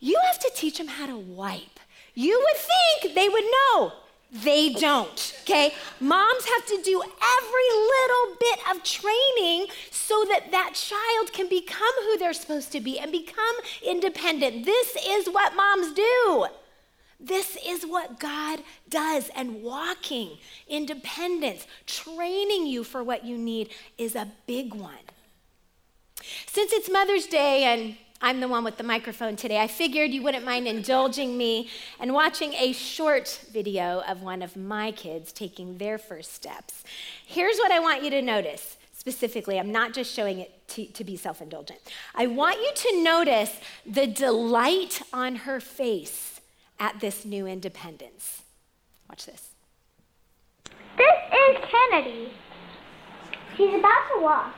you 0.00 0.18
have 0.26 0.38
to 0.40 0.50
teach 0.54 0.78
them 0.78 0.88
how 0.88 1.06
to 1.06 1.16
wipe. 1.16 1.80
You 2.14 2.42
would 2.44 2.56
think 2.56 3.14
they 3.14 3.28
would 3.28 3.44
know. 3.44 3.92
They 4.32 4.72
don't, 4.72 5.34
okay? 5.42 5.72
Moms 6.00 6.44
have 6.44 6.66
to 6.66 6.82
do 6.82 7.00
every 7.00 7.70
little 7.94 8.36
bit 8.40 8.58
of 8.70 8.82
training 8.82 9.68
so 9.90 10.24
that 10.28 10.50
that 10.50 10.74
child 10.74 11.32
can 11.32 11.48
become 11.48 11.92
who 12.02 12.18
they're 12.18 12.32
supposed 12.32 12.72
to 12.72 12.80
be 12.80 12.98
and 12.98 13.12
become 13.12 13.54
independent. 13.86 14.64
This 14.64 14.96
is 15.06 15.28
what 15.28 15.54
moms 15.54 15.92
do. 15.92 16.46
This 17.20 17.56
is 17.64 17.86
what 17.86 18.18
God 18.18 18.62
does. 18.88 19.30
And 19.34 19.62
walking 19.62 20.38
independence, 20.68 21.66
training 21.86 22.66
you 22.66 22.82
for 22.82 23.04
what 23.04 23.24
you 23.24 23.38
need 23.38 23.70
is 23.96 24.16
a 24.16 24.28
big 24.46 24.74
one. 24.74 24.94
Since 26.46 26.72
it's 26.72 26.90
Mother's 26.90 27.26
Day 27.26 27.64
and 27.64 27.96
I'm 28.20 28.40
the 28.40 28.48
one 28.48 28.64
with 28.64 28.78
the 28.78 28.84
microphone 28.84 29.36
today. 29.36 29.60
I 29.60 29.66
figured 29.66 30.10
you 30.10 30.22
wouldn't 30.22 30.44
mind 30.44 30.66
indulging 30.66 31.36
me 31.36 31.68
and 32.00 32.14
watching 32.14 32.54
a 32.54 32.72
short 32.72 33.40
video 33.52 34.02
of 34.08 34.22
one 34.22 34.40
of 34.42 34.56
my 34.56 34.90
kids 34.90 35.32
taking 35.32 35.78
their 35.78 35.98
first 35.98 36.32
steps. 36.32 36.82
Here's 37.26 37.58
what 37.58 37.70
I 37.70 37.78
want 37.78 38.02
you 38.02 38.10
to 38.10 38.22
notice 38.22 38.78
specifically. 38.92 39.58
I'm 39.58 39.70
not 39.70 39.92
just 39.92 40.12
showing 40.12 40.40
it 40.40 40.66
to, 40.68 40.86
to 40.86 41.04
be 41.04 41.16
self 41.16 41.40
indulgent. 41.40 41.78
I 42.14 42.26
want 42.26 42.56
you 42.56 42.72
to 42.74 43.02
notice 43.02 43.60
the 43.84 44.06
delight 44.06 45.02
on 45.12 45.36
her 45.36 45.60
face 45.60 46.40
at 46.80 47.00
this 47.00 47.24
new 47.24 47.46
independence. 47.46 48.42
Watch 49.08 49.26
this. 49.26 49.50
This 50.96 51.14
is 51.32 51.56
Kennedy. 51.70 52.32
He's 53.56 53.74
about 53.74 54.08
to 54.14 54.20
walk, 54.20 54.54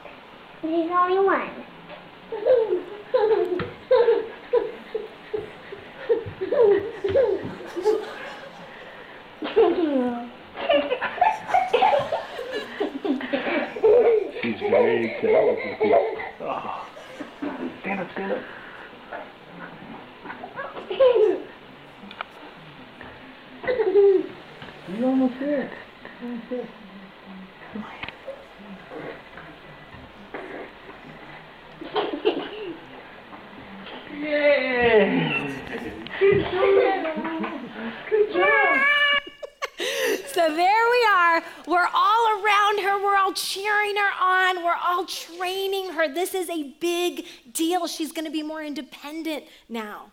but 0.60 0.70
he's 0.70 0.90
only 0.90 1.18
one. 1.24 1.50
She's 14.42 14.60
very 14.60 15.16
talented. 15.20 15.76
Oh. 16.40 16.86
Stand 17.80 18.00
up, 18.00 18.12
stand 18.12 18.32
up. 18.32 18.38
You're 24.88 25.08
almost 25.08 25.34
there. 25.38 25.70
Almost 26.22 26.50
there. 26.50 26.68
Yay! 34.18 35.54
Good 38.10 38.32
job. 38.32 38.76
So 40.26 40.42
there 40.54 40.84
we 40.90 41.06
are. 41.14 41.42
We're 41.66 41.88
all 41.94 42.42
around 42.42 42.80
her. 42.80 42.98
We're 43.02 43.16
all 43.16 43.32
cheering 43.32 43.96
her 43.96 44.12
on. 44.20 44.64
We're 44.64 44.67
all 44.84 45.04
training 45.04 45.90
her. 45.90 46.12
This 46.12 46.34
is 46.34 46.48
a 46.48 46.74
big 46.80 47.26
deal. 47.52 47.86
She's 47.86 48.12
going 48.12 48.24
to 48.24 48.30
be 48.30 48.42
more 48.42 48.62
independent 48.62 49.44
now. 49.68 50.12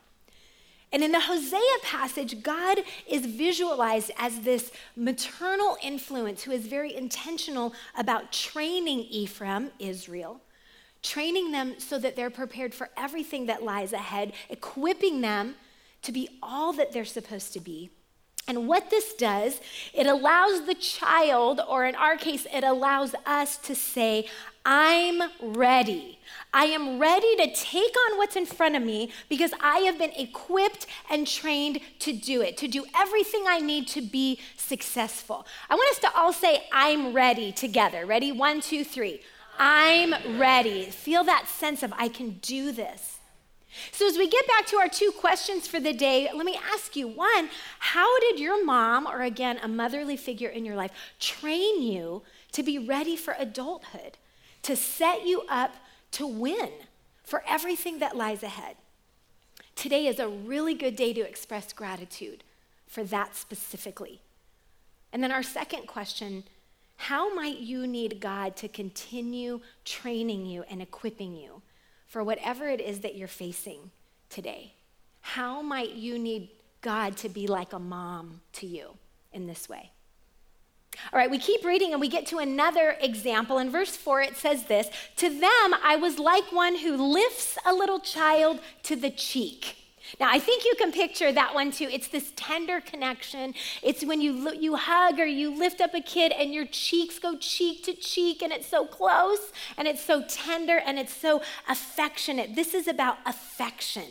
And 0.91 1.03
in 1.03 1.11
the 1.11 1.19
Hosea 1.19 1.59
passage, 1.83 2.41
God 2.41 2.79
is 3.05 3.25
visualized 3.25 4.11
as 4.17 4.41
this 4.41 4.71
maternal 4.95 5.77
influence 5.83 6.43
who 6.43 6.51
is 6.51 6.67
very 6.67 6.95
intentional 6.95 7.73
about 7.97 8.31
training 8.31 8.99
Ephraim, 8.99 9.71
Israel, 9.77 10.39
training 11.01 11.51
them 11.51 11.75
so 11.79 11.99
that 11.99 12.15
they're 12.15 12.29
prepared 12.29 12.73
for 12.73 12.89
everything 12.95 13.47
that 13.47 13.63
lies 13.63 13.91
ahead, 13.91 14.31
equipping 14.49 15.21
them 15.21 15.55
to 16.03 16.11
be 16.11 16.29
all 16.41 16.71
that 16.73 16.93
they're 16.93 17.03
supposed 17.03 17.51
to 17.53 17.59
be. 17.59 17.89
And 18.47 18.67
what 18.67 18.91
this 18.91 19.15
does, 19.15 19.59
it 19.93 20.05
allows 20.05 20.65
the 20.65 20.75
child, 20.75 21.59
or 21.67 21.85
in 21.85 21.95
our 21.95 22.15
case, 22.15 22.45
it 22.53 22.63
allows 22.63 23.15
us 23.25 23.57
to 23.57 23.73
say, 23.73 24.27
I'm 24.65 25.21
ready. 25.39 26.17
I 26.51 26.65
am 26.65 26.99
ready 26.99 27.35
to 27.35 27.53
take 27.53 27.93
on 28.09 28.17
what's 28.17 28.35
in 28.35 28.45
front 28.45 28.75
of 28.75 28.81
me 28.81 29.11
because 29.29 29.51
I 29.61 29.79
have 29.79 29.99
been 29.99 30.13
equipped 30.17 30.87
and 31.09 31.27
trained 31.27 31.79
to 31.99 32.13
do 32.13 32.41
it, 32.41 32.57
to 32.57 32.67
do 32.67 32.85
everything 32.97 33.43
I 33.47 33.59
need 33.59 33.87
to 33.89 34.01
be 34.01 34.39
successful. 34.57 35.45
I 35.69 35.75
want 35.75 35.91
us 35.91 35.99
to 35.99 36.17
all 36.17 36.33
say, 36.33 36.63
I'm 36.71 37.13
ready 37.13 37.51
together. 37.51 38.05
Ready? 38.05 38.31
One, 38.31 38.59
two, 38.59 38.83
three. 38.83 39.21
I'm 39.59 40.39
ready. 40.39 40.85
Feel 40.85 41.23
that 41.25 41.47
sense 41.47 41.83
of, 41.83 41.93
I 41.97 42.07
can 42.07 42.39
do 42.41 42.71
this. 42.71 43.19
So, 43.91 44.07
as 44.07 44.17
we 44.17 44.29
get 44.29 44.47
back 44.47 44.65
to 44.67 44.77
our 44.77 44.87
two 44.87 45.11
questions 45.11 45.67
for 45.67 45.81
the 45.81 45.93
day, 45.93 46.29
let 46.33 46.45
me 46.45 46.57
ask 46.73 46.95
you 46.95 47.09
one, 47.09 47.49
how 47.79 48.19
did 48.21 48.39
your 48.39 48.63
mom, 48.63 49.05
or 49.05 49.21
again, 49.21 49.59
a 49.61 49.67
motherly 49.67 50.15
figure 50.15 50.47
in 50.47 50.63
your 50.63 50.77
life, 50.77 50.91
train 51.19 51.81
you 51.81 52.23
to 52.53 52.63
be 52.63 52.79
ready 52.79 53.17
for 53.17 53.35
adulthood, 53.37 54.17
to 54.65 54.75
set 54.75 55.25
you 55.25 55.43
up 55.47 55.75
to 56.11 56.25
win 56.25 56.71
for 57.23 57.43
everything 57.47 57.99
that 57.99 58.17
lies 58.17 58.41
ahead? 58.41 58.75
Today 59.75 60.07
is 60.07 60.19
a 60.19 60.27
really 60.27 60.73
good 60.73 60.95
day 60.95 61.13
to 61.13 61.21
express 61.21 61.71
gratitude 61.71 62.43
for 62.87 63.03
that 63.03 63.35
specifically. 63.35 64.21
And 65.13 65.23
then 65.23 65.31
our 65.31 65.43
second 65.43 65.87
question 65.87 66.43
how 66.97 67.33
might 67.35 67.57
you 67.57 67.85
need 67.85 68.19
God 68.19 68.55
to 68.57 68.67
continue 68.67 69.59
training 69.83 70.45
you 70.45 70.63
and 70.69 70.81
equipping 70.81 71.35
you 71.35 71.61
for 72.07 72.23
whatever 72.23 72.67
it 72.67 72.79
is 72.79 73.01
that 73.01 73.15
you're 73.15 73.27
facing 73.27 73.91
today? 74.29 74.73
How 75.21 75.61
might 75.61 75.91
you 75.91 76.17
need 76.17 76.49
God 76.81 77.17
to 77.17 77.29
be 77.29 77.47
like 77.47 77.73
a 77.73 77.79
mom 77.79 78.41
to 78.53 78.65
you 78.65 78.97
in 79.33 79.45
this 79.45 79.67
way? 79.67 79.91
All 81.11 81.19
right, 81.19 81.29
we 81.29 81.37
keep 81.37 81.63
reading 81.63 81.91
and 81.91 82.01
we 82.01 82.07
get 82.07 82.25
to 82.27 82.37
another 82.37 82.97
example. 82.99 83.57
In 83.57 83.69
verse 83.69 83.95
4, 83.95 84.21
it 84.21 84.37
says 84.37 84.65
this 84.65 84.87
To 85.17 85.29
them, 85.29 85.75
I 85.83 85.97
was 85.99 86.19
like 86.19 86.51
one 86.51 86.77
who 86.77 86.95
lifts 86.95 87.57
a 87.65 87.73
little 87.73 87.99
child 87.99 88.59
to 88.83 88.95
the 88.95 89.09
cheek. 89.09 89.75
Now, 90.19 90.29
I 90.29 90.39
think 90.39 90.63
you 90.63 90.75
can 90.77 90.91
picture 90.91 91.31
that 91.31 91.55
one 91.55 91.71
too. 91.71 91.87
It's 91.91 92.07
this 92.07 92.31
tender 92.35 92.79
connection. 92.79 93.53
It's 93.81 94.05
when 94.05 94.21
you, 94.21 94.51
you 94.53 94.75
hug 94.75 95.19
or 95.19 95.25
you 95.25 95.57
lift 95.57 95.81
up 95.81 95.93
a 95.93 96.01
kid 96.01 96.31
and 96.31 96.53
your 96.53 96.65
cheeks 96.65 97.17
go 97.17 97.35
cheek 97.37 97.83
to 97.85 97.93
cheek 97.93 98.41
and 98.41 98.53
it's 98.53 98.67
so 98.67 98.85
close 98.85 99.51
and 99.77 99.87
it's 99.87 100.03
so 100.03 100.23
tender 100.27 100.77
and 100.77 100.99
it's 100.99 101.13
so 101.13 101.41
affectionate. 101.67 102.55
This 102.55 102.73
is 102.73 102.87
about 102.87 103.17
affection. 103.25 104.05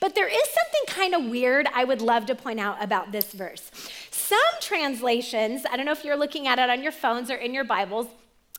But 0.00 0.14
there 0.14 0.28
is 0.28 0.42
something 0.42 0.86
kind 0.86 1.14
of 1.14 1.30
weird 1.30 1.66
I 1.74 1.84
would 1.84 2.02
love 2.02 2.26
to 2.26 2.34
point 2.34 2.60
out 2.60 2.82
about 2.82 3.12
this 3.12 3.32
verse. 3.32 3.70
Some 4.10 4.38
translations, 4.60 5.64
I 5.70 5.76
don't 5.76 5.86
know 5.86 5.92
if 5.92 6.04
you're 6.04 6.16
looking 6.16 6.46
at 6.46 6.58
it 6.58 6.70
on 6.70 6.82
your 6.82 6.92
phones 6.92 7.30
or 7.30 7.36
in 7.36 7.54
your 7.54 7.64
Bibles, 7.64 8.06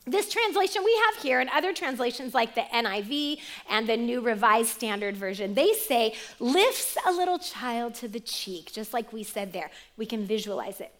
this 0.06 0.30
translation 0.30 0.82
we 0.84 0.94
have 1.06 1.22
here 1.22 1.40
and 1.40 1.48
other 1.50 1.72
translations 1.72 2.34
like 2.34 2.54
the 2.54 2.60
NIV 2.62 3.38
and 3.70 3.86
the 3.86 3.96
New 3.96 4.20
Revised 4.20 4.68
Standard 4.68 5.16
Version, 5.16 5.54
they 5.54 5.72
say, 5.72 6.14
lifts 6.38 6.98
a 7.06 7.12
little 7.12 7.38
child 7.38 7.94
to 7.96 8.08
the 8.08 8.20
cheek, 8.20 8.70
just 8.70 8.92
like 8.92 9.12
we 9.12 9.22
said 9.22 9.52
there. 9.52 9.70
We 9.96 10.04
can 10.04 10.26
visualize 10.26 10.80
it. 10.80 10.92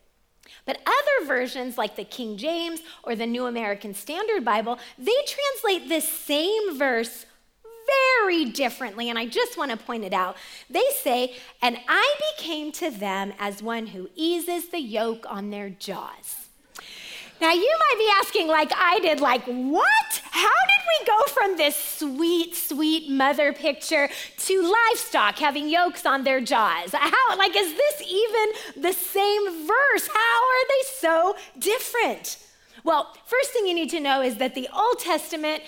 But 0.64 0.80
other 0.87 1.26
versions, 1.26 1.76
like 1.76 1.96
the 1.96 2.04
King 2.04 2.37
James 2.37 2.80
or 3.02 3.14
the 3.14 3.26
New 3.26 3.46
American 3.46 3.94
Standard 3.94 4.44
Bible, 4.44 4.78
they 4.98 5.12
translate 5.26 5.88
this 5.88 6.08
same 6.08 6.78
verse 6.78 7.26
very 7.86 8.44
differently, 8.46 9.10
and 9.10 9.18
I 9.18 9.26
just 9.26 9.58
want 9.58 9.70
to 9.70 9.76
point 9.76 10.04
it 10.04 10.12
out. 10.12 10.36
They 10.70 10.84
say, 11.02 11.36
And 11.62 11.78
I 11.88 12.14
became 12.36 12.72
to 12.72 12.90
them 12.90 13.32
as 13.38 13.62
one 13.62 13.88
who 13.88 14.08
eases 14.14 14.68
the 14.68 14.80
yoke 14.80 15.24
on 15.28 15.50
their 15.50 15.70
jaws. 15.70 16.44
Now, 17.40 17.52
you 17.52 17.76
might 17.78 17.98
be 17.98 18.08
asking, 18.20 18.48
like 18.48 18.72
I 18.74 19.00
did, 19.00 19.20
like, 19.20 19.44
what? 19.44 20.22
How 20.30 20.48
did 20.48 20.82
we 21.00 21.06
go 21.06 21.22
from 21.32 21.56
this 21.56 21.76
sweet, 21.76 22.54
sweet 22.54 23.10
mother 23.10 23.52
picture 23.52 24.08
to 24.38 24.62
livestock 24.62 25.36
having 25.36 25.68
yokes 25.68 26.06
on 26.06 26.24
their 26.24 26.40
jaws? 26.40 26.92
How, 26.92 27.36
like, 27.36 27.56
is 27.56 27.74
this 27.74 28.02
even 28.02 28.82
the 28.82 28.92
same 28.92 29.66
verse? 29.66 30.08
How 30.08 30.42
are 30.42 30.68
they 30.68 30.84
so 30.98 31.36
different? 31.58 32.38
Well, 32.84 33.14
first 33.26 33.50
thing 33.50 33.66
you 33.66 33.74
need 33.74 33.90
to 33.90 34.00
know 34.00 34.22
is 34.22 34.36
that 34.36 34.54
the 34.54 34.68
Old 34.74 35.00
Testament, 35.00 35.62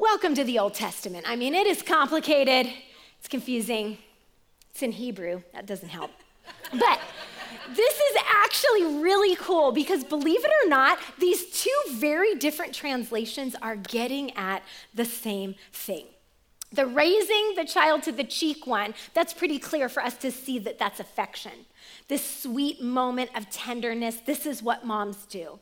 welcome 0.00 0.34
to 0.34 0.44
the 0.44 0.58
Old 0.58 0.72
Testament. 0.72 1.26
I 1.28 1.36
mean, 1.36 1.54
it 1.54 1.66
is 1.66 1.82
complicated, 1.82 2.72
it's 3.18 3.28
confusing, 3.28 3.98
it's 4.70 4.82
in 4.82 4.92
Hebrew, 4.92 5.42
that 5.52 5.66
doesn't 5.66 5.90
help. 5.90 6.10
But 6.72 7.00
this 7.76 7.94
is 7.94 8.16
actually 8.26 9.02
really 9.02 9.36
cool 9.36 9.72
because 9.72 10.02
believe 10.02 10.42
it 10.42 10.50
or 10.64 10.70
not, 10.70 10.98
these 11.18 11.50
two 11.50 11.78
very 11.90 12.34
different 12.34 12.74
translations 12.74 13.54
are 13.60 13.76
getting 13.76 14.34
at 14.38 14.62
the 14.94 15.04
same 15.04 15.54
thing. 15.70 16.06
The 16.72 16.86
raising 16.86 17.52
the 17.56 17.66
child 17.66 18.02
to 18.04 18.12
the 18.12 18.24
cheek 18.24 18.66
one, 18.66 18.94
that's 19.12 19.34
pretty 19.34 19.58
clear 19.58 19.90
for 19.90 20.02
us 20.02 20.16
to 20.18 20.30
see 20.30 20.58
that 20.60 20.78
that's 20.78 21.00
affection. 21.00 21.66
This 22.08 22.24
sweet 22.24 22.82
moment 22.82 23.32
of 23.36 23.50
tenderness, 23.50 24.16
this 24.24 24.46
is 24.46 24.62
what 24.62 24.86
moms 24.86 25.26
do. 25.26 25.58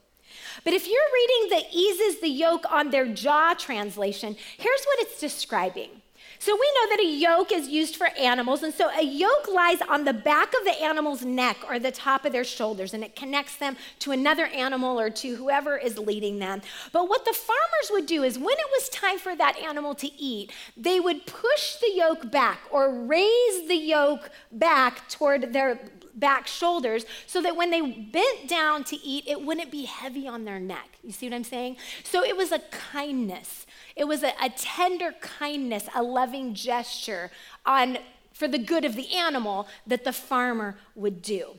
But 0.65 0.73
if 0.73 0.87
you're 0.87 0.97
reading 1.15 1.59
the 1.59 1.77
eases 1.77 2.21
the 2.21 2.29
yoke 2.29 2.65
on 2.71 2.91
their 2.91 3.07
jaw 3.07 3.55
translation, 3.55 4.37
here's 4.57 4.85
what 4.85 5.01
it's 5.01 5.21
describing. 5.21 6.03
So 6.41 6.55
we 6.55 6.61
know 6.61 6.91
that 6.91 7.01
a 7.01 7.19
yoke 7.19 7.51
is 7.51 7.69
used 7.69 7.97
for 7.97 8.07
animals, 8.17 8.63
and 8.63 8.73
so 8.73 8.89
a 8.91 9.03
yoke 9.03 9.49
lies 9.53 9.81
on 9.89 10.05
the 10.05 10.13
back 10.13 10.55
of 10.55 10.65
the 10.65 10.81
animal's 10.81 11.25
neck 11.25 11.57
or 11.69 11.81
the 11.81 11.91
top 11.91 12.25
of 12.25 12.31
their 12.33 12.45
shoulders, 12.45 12.95
and 12.95 13.03
it 13.03 13.17
connects 13.17 13.57
them 13.57 13.77
to 14.01 14.13
another 14.13 14.47
animal 14.47 15.01
or 15.01 15.11
to 15.11 15.35
whoever 15.35 15.77
is 15.77 15.99
leading 15.99 16.39
them. 16.39 16.63
But 16.93 17.09
what 17.09 17.25
the 17.25 17.33
farmers 17.33 17.91
would 17.91 18.07
do 18.07 18.23
is 18.23 18.39
when 18.39 18.57
it 18.57 18.71
was 18.71 18.89
time 18.89 19.19
for 19.19 19.35
that 19.35 19.59
animal 19.59 19.97
to 19.97 20.13
eat, 20.21 20.53
they 20.77 21.01
would 21.01 21.27
push 21.27 21.77
the 21.77 21.93
yoke 21.93 22.31
back 22.31 22.61
or 22.71 22.95
raise 22.95 23.67
the 23.67 23.77
yoke 23.77 24.31
back 24.53 25.09
toward 25.09 25.53
their 25.53 25.81
back 26.19 26.47
shoulders 26.47 27.05
so 27.27 27.41
that 27.43 27.57
when 27.57 27.71
they 27.71 27.81
bent 27.81 28.49
down 28.49 28.85
to 28.85 28.97
eat, 28.97 29.25
it 29.27 29.41
wouldn't 29.41 29.71
be 29.71 29.85
heavy 29.85 30.27
on 30.27 30.45
their 30.45 30.61
neck. 30.61 30.99
You 31.03 31.13
see 31.13 31.29
what 31.29 31.35
I'm 31.35 31.45
saying? 31.45 31.77
So 32.05 32.25
it 32.25 32.37
was 32.37 32.53
a 32.53 32.61
kindness. 32.71 33.67
It 33.97 34.05
was 34.05 34.23
a, 34.23 34.33
a 34.43 34.51
tender 34.51 35.13
kindness, 35.21 35.89
a 35.95 36.03
loving 36.03 36.55
gesture 36.55 37.31
on 37.67 37.99
for 38.33 38.47
the 38.47 38.59
good 38.59 38.85
of 38.85 38.95
the 38.95 39.15
animal 39.15 39.67
that 39.87 40.05
the 40.05 40.13
farmer 40.13 40.79
would 40.95 41.23
do. 41.23 41.59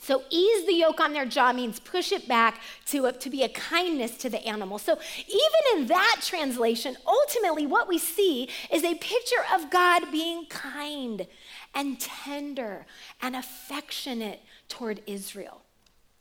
So, 0.00 0.22
ease 0.30 0.64
the 0.66 0.74
yoke 0.74 1.00
on 1.00 1.12
their 1.12 1.26
jaw 1.26 1.52
means 1.52 1.80
push 1.80 2.12
it 2.12 2.28
back 2.28 2.60
to, 2.86 3.06
a, 3.06 3.12
to 3.12 3.28
be 3.28 3.42
a 3.42 3.48
kindness 3.48 4.16
to 4.18 4.30
the 4.30 4.38
animal. 4.46 4.78
So, 4.78 4.96
even 5.26 5.80
in 5.80 5.86
that 5.88 6.20
translation, 6.22 6.96
ultimately 7.04 7.66
what 7.66 7.88
we 7.88 7.98
see 7.98 8.48
is 8.72 8.84
a 8.84 8.94
picture 8.94 9.44
of 9.52 9.70
God 9.70 10.12
being 10.12 10.46
kind 10.46 11.26
and 11.74 12.00
tender 12.00 12.86
and 13.20 13.36
affectionate 13.36 14.40
toward 14.68 15.02
Israel. 15.06 15.62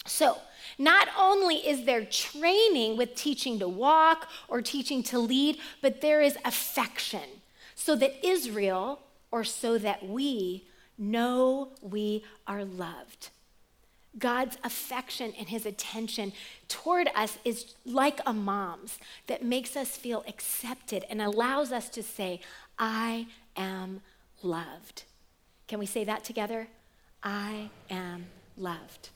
So, 0.06 0.38
not 0.78 1.10
only 1.18 1.56
is 1.56 1.86
there 1.86 2.06
training 2.06 2.98
with 2.98 3.16
teaching 3.16 3.60
to 3.60 3.68
walk 3.68 4.30
or 4.48 4.62
teaching 4.62 5.04
to 5.04 5.20
lead, 5.20 5.58
but 5.82 6.02
there 6.02 6.22
is 6.22 6.38
affection 6.46 7.42
so 7.76 7.96
that 7.96 8.26
Israel, 8.26 9.02
or 9.32 9.44
so 9.44 9.78
that 9.78 10.08
we, 10.08 10.66
know 10.98 11.70
we 11.82 12.24
are 12.48 12.66
loved. 12.66 13.30
God's 14.18 14.58
affection 14.64 15.34
and 15.38 15.48
his 15.48 15.66
attention 15.66 16.34
toward 16.68 17.10
us 17.16 17.38
is 17.46 17.76
like 17.86 18.20
a 18.26 18.34
mom's 18.34 18.98
that 19.28 19.44
makes 19.44 19.76
us 19.76 19.96
feel 19.96 20.24
accepted 20.28 21.06
and 21.10 21.22
allows 21.22 21.72
us 21.72 21.88
to 21.90 22.02
say, 22.02 22.40
I 22.80 23.28
am 23.56 24.02
loved. 24.42 25.04
Can 25.68 25.80
we 25.80 25.86
say 25.86 26.04
that 26.04 26.24
together? 26.24 26.68
I 27.24 27.70
am 27.90 28.28
loved. 28.58 29.10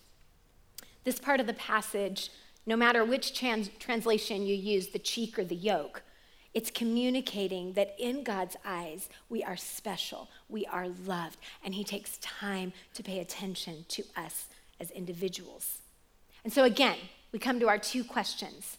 This 1.04 1.20
part 1.20 1.40
of 1.40 1.48
the 1.48 1.54
passage, 1.54 2.30
no 2.66 2.76
matter 2.76 3.04
which 3.04 3.38
trans- 3.38 3.70
translation 3.80 4.46
you 4.46 4.56
use, 4.56 4.88
the 4.88 5.00
cheek 5.00 5.40
or 5.40 5.44
the 5.44 5.56
yoke, 5.56 6.04
it's 6.54 6.70
communicating 6.70 7.74
that 7.74 7.96
in 7.98 8.24
God's 8.24 8.58
eyes, 8.66 9.08
we 9.30 9.42
are 9.42 9.56
special, 9.56 10.30
we 10.50 10.66
are 10.66 10.90
loved, 10.90 11.38
and 11.64 11.74
He 11.74 11.84
takes 11.84 12.18
time 12.18 12.74
to 12.94 13.04
pay 13.04 13.20
attention 13.20 13.86
to 13.90 14.04
us 14.18 14.48
as 14.80 14.92
individuals. 14.92 15.80
And 16.44 16.52
so, 16.52 16.64
again, 16.64 16.98
we 17.32 17.40
come 17.40 17.60
to 17.62 17.70
our 17.70 17.78
two 17.78 18.04
questions 18.04 18.78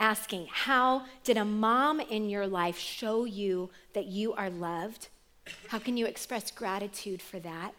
asking, 0.00 0.48
How 0.50 1.04
did 1.22 1.36
a 1.36 1.44
mom 1.44 2.00
in 2.00 2.28
your 2.28 2.46
life 2.46 2.78
show 2.78 3.24
you 3.24 3.70
that 3.92 4.06
you 4.06 4.32
are 4.32 4.50
loved? 4.50 5.08
How 5.68 5.78
can 5.78 5.96
you 5.96 6.06
express 6.06 6.50
gratitude 6.50 7.22
for 7.22 7.38
that? 7.40 7.72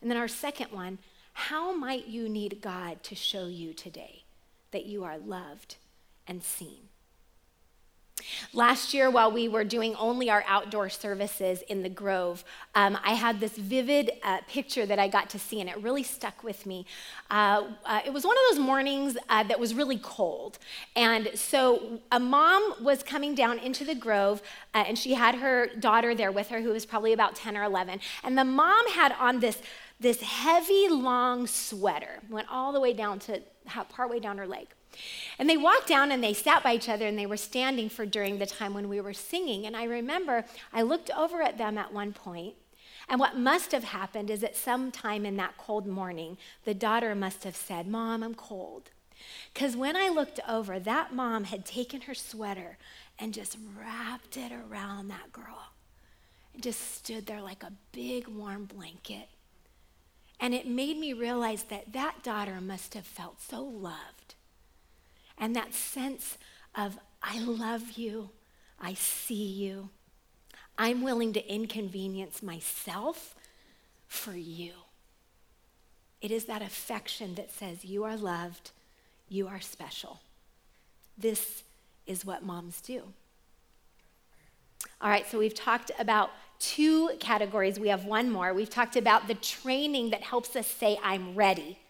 And 0.00 0.10
then 0.10 0.18
our 0.18 0.28
second 0.28 0.72
one, 0.72 0.98
how 1.32 1.74
might 1.74 2.08
you 2.08 2.28
need 2.28 2.60
God 2.60 3.02
to 3.04 3.14
show 3.14 3.46
you 3.46 3.72
today 3.72 4.24
that 4.70 4.86
you 4.86 5.04
are 5.04 5.18
loved 5.18 5.76
and 6.26 6.42
seen? 6.42 6.88
Last 8.52 8.94
year, 8.94 9.10
while 9.10 9.30
we 9.30 9.48
were 9.48 9.64
doing 9.64 9.94
only 9.96 10.30
our 10.30 10.44
outdoor 10.46 10.88
services 10.88 11.62
in 11.68 11.82
the 11.82 11.88
Grove, 11.88 12.44
um, 12.74 12.98
I 13.04 13.14
had 13.14 13.40
this 13.40 13.52
vivid 13.52 14.10
uh, 14.22 14.38
picture 14.48 14.86
that 14.86 14.98
I 14.98 15.08
got 15.08 15.30
to 15.30 15.38
see, 15.38 15.60
and 15.60 15.68
it 15.68 15.76
really 15.82 16.02
stuck 16.02 16.42
with 16.42 16.66
me. 16.66 16.86
Uh, 17.30 17.64
uh, 17.84 18.00
it 18.04 18.12
was 18.12 18.24
one 18.24 18.36
of 18.36 18.42
those 18.56 18.64
mornings 18.64 19.16
uh, 19.28 19.42
that 19.44 19.58
was 19.58 19.74
really 19.74 19.98
cold. 20.02 20.58
And 20.96 21.30
so 21.34 22.00
a 22.10 22.20
mom 22.20 22.74
was 22.80 23.02
coming 23.02 23.34
down 23.34 23.58
into 23.58 23.84
the 23.84 23.94
Grove, 23.94 24.42
uh, 24.74 24.84
and 24.86 24.98
she 24.98 25.14
had 25.14 25.36
her 25.36 25.68
daughter 25.78 26.14
there 26.14 26.32
with 26.32 26.48
her, 26.48 26.60
who 26.60 26.70
was 26.70 26.86
probably 26.86 27.12
about 27.12 27.34
10 27.34 27.56
or 27.56 27.64
11. 27.64 28.00
And 28.24 28.36
the 28.36 28.44
mom 28.44 28.88
had 28.90 29.12
on 29.12 29.40
this 29.40 29.60
this 30.00 30.20
heavy, 30.20 30.88
long 30.88 31.46
sweater, 31.46 32.18
went 32.28 32.48
all 32.50 32.72
the 32.72 32.80
way 32.80 32.92
down 32.92 33.20
to 33.20 33.40
partway 33.88 34.18
down 34.18 34.36
her 34.36 34.48
leg. 34.48 34.66
And 35.38 35.48
they 35.48 35.56
walked 35.56 35.88
down 35.88 36.12
and 36.12 36.22
they 36.22 36.34
sat 36.34 36.62
by 36.62 36.74
each 36.74 36.88
other 36.88 37.06
and 37.06 37.18
they 37.18 37.26
were 37.26 37.36
standing 37.36 37.88
for 37.88 38.06
during 38.06 38.38
the 38.38 38.46
time 38.46 38.74
when 38.74 38.88
we 38.88 39.00
were 39.00 39.12
singing. 39.12 39.66
And 39.66 39.76
I 39.76 39.84
remember 39.84 40.44
I 40.72 40.82
looked 40.82 41.10
over 41.10 41.42
at 41.42 41.58
them 41.58 41.78
at 41.78 41.92
one 41.92 42.12
point, 42.12 42.54
and 43.08 43.18
what 43.18 43.36
must 43.36 43.72
have 43.72 43.84
happened 43.84 44.30
is 44.30 44.44
at 44.44 44.56
some 44.56 44.90
time 44.90 45.26
in 45.26 45.36
that 45.36 45.58
cold 45.58 45.86
morning, 45.86 46.38
the 46.64 46.74
daughter 46.74 47.14
must 47.14 47.44
have 47.44 47.56
said, 47.56 47.86
Mom, 47.86 48.22
I'm 48.22 48.34
cold. 48.34 48.90
Because 49.52 49.76
when 49.76 49.96
I 49.96 50.08
looked 50.08 50.40
over, 50.48 50.78
that 50.80 51.14
mom 51.14 51.44
had 51.44 51.64
taken 51.64 52.02
her 52.02 52.14
sweater 52.14 52.78
and 53.18 53.34
just 53.34 53.56
wrapped 53.78 54.36
it 54.36 54.52
around 54.52 55.08
that 55.08 55.32
girl 55.32 55.72
and 56.54 56.62
just 56.62 56.94
stood 56.96 57.26
there 57.26 57.42
like 57.42 57.62
a 57.62 57.72
big 57.92 58.28
warm 58.28 58.64
blanket. 58.64 59.28
And 60.40 60.54
it 60.54 60.66
made 60.66 60.98
me 60.98 61.12
realize 61.12 61.64
that 61.64 61.92
that 61.92 62.22
daughter 62.22 62.60
must 62.60 62.94
have 62.94 63.06
felt 63.06 63.40
so 63.40 63.62
loved. 63.62 64.21
And 65.42 65.56
that 65.56 65.74
sense 65.74 66.38
of, 66.72 66.96
I 67.20 67.40
love 67.40 67.98
you, 67.98 68.30
I 68.80 68.94
see 68.94 69.34
you, 69.34 69.88
I'm 70.78 71.02
willing 71.02 71.32
to 71.32 71.52
inconvenience 71.52 72.44
myself 72.44 73.34
for 74.06 74.36
you. 74.36 74.70
It 76.20 76.30
is 76.30 76.44
that 76.44 76.62
affection 76.62 77.34
that 77.34 77.50
says, 77.50 77.84
You 77.84 78.04
are 78.04 78.16
loved, 78.16 78.70
you 79.28 79.48
are 79.48 79.60
special. 79.60 80.20
This 81.18 81.64
is 82.06 82.24
what 82.24 82.44
moms 82.44 82.80
do. 82.80 83.02
All 85.00 85.10
right, 85.10 85.28
so 85.28 85.40
we've 85.40 85.54
talked 85.54 85.90
about 85.98 86.30
two 86.60 87.10
categories. 87.18 87.80
We 87.80 87.88
have 87.88 88.04
one 88.04 88.30
more. 88.30 88.54
We've 88.54 88.70
talked 88.70 88.94
about 88.94 89.26
the 89.26 89.34
training 89.34 90.10
that 90.10 90.22
helps 90.22 90.54
us 90.54 90.68
say, 90.68 91.00
I'm 91.02 91.34
ready. 91.34 91.80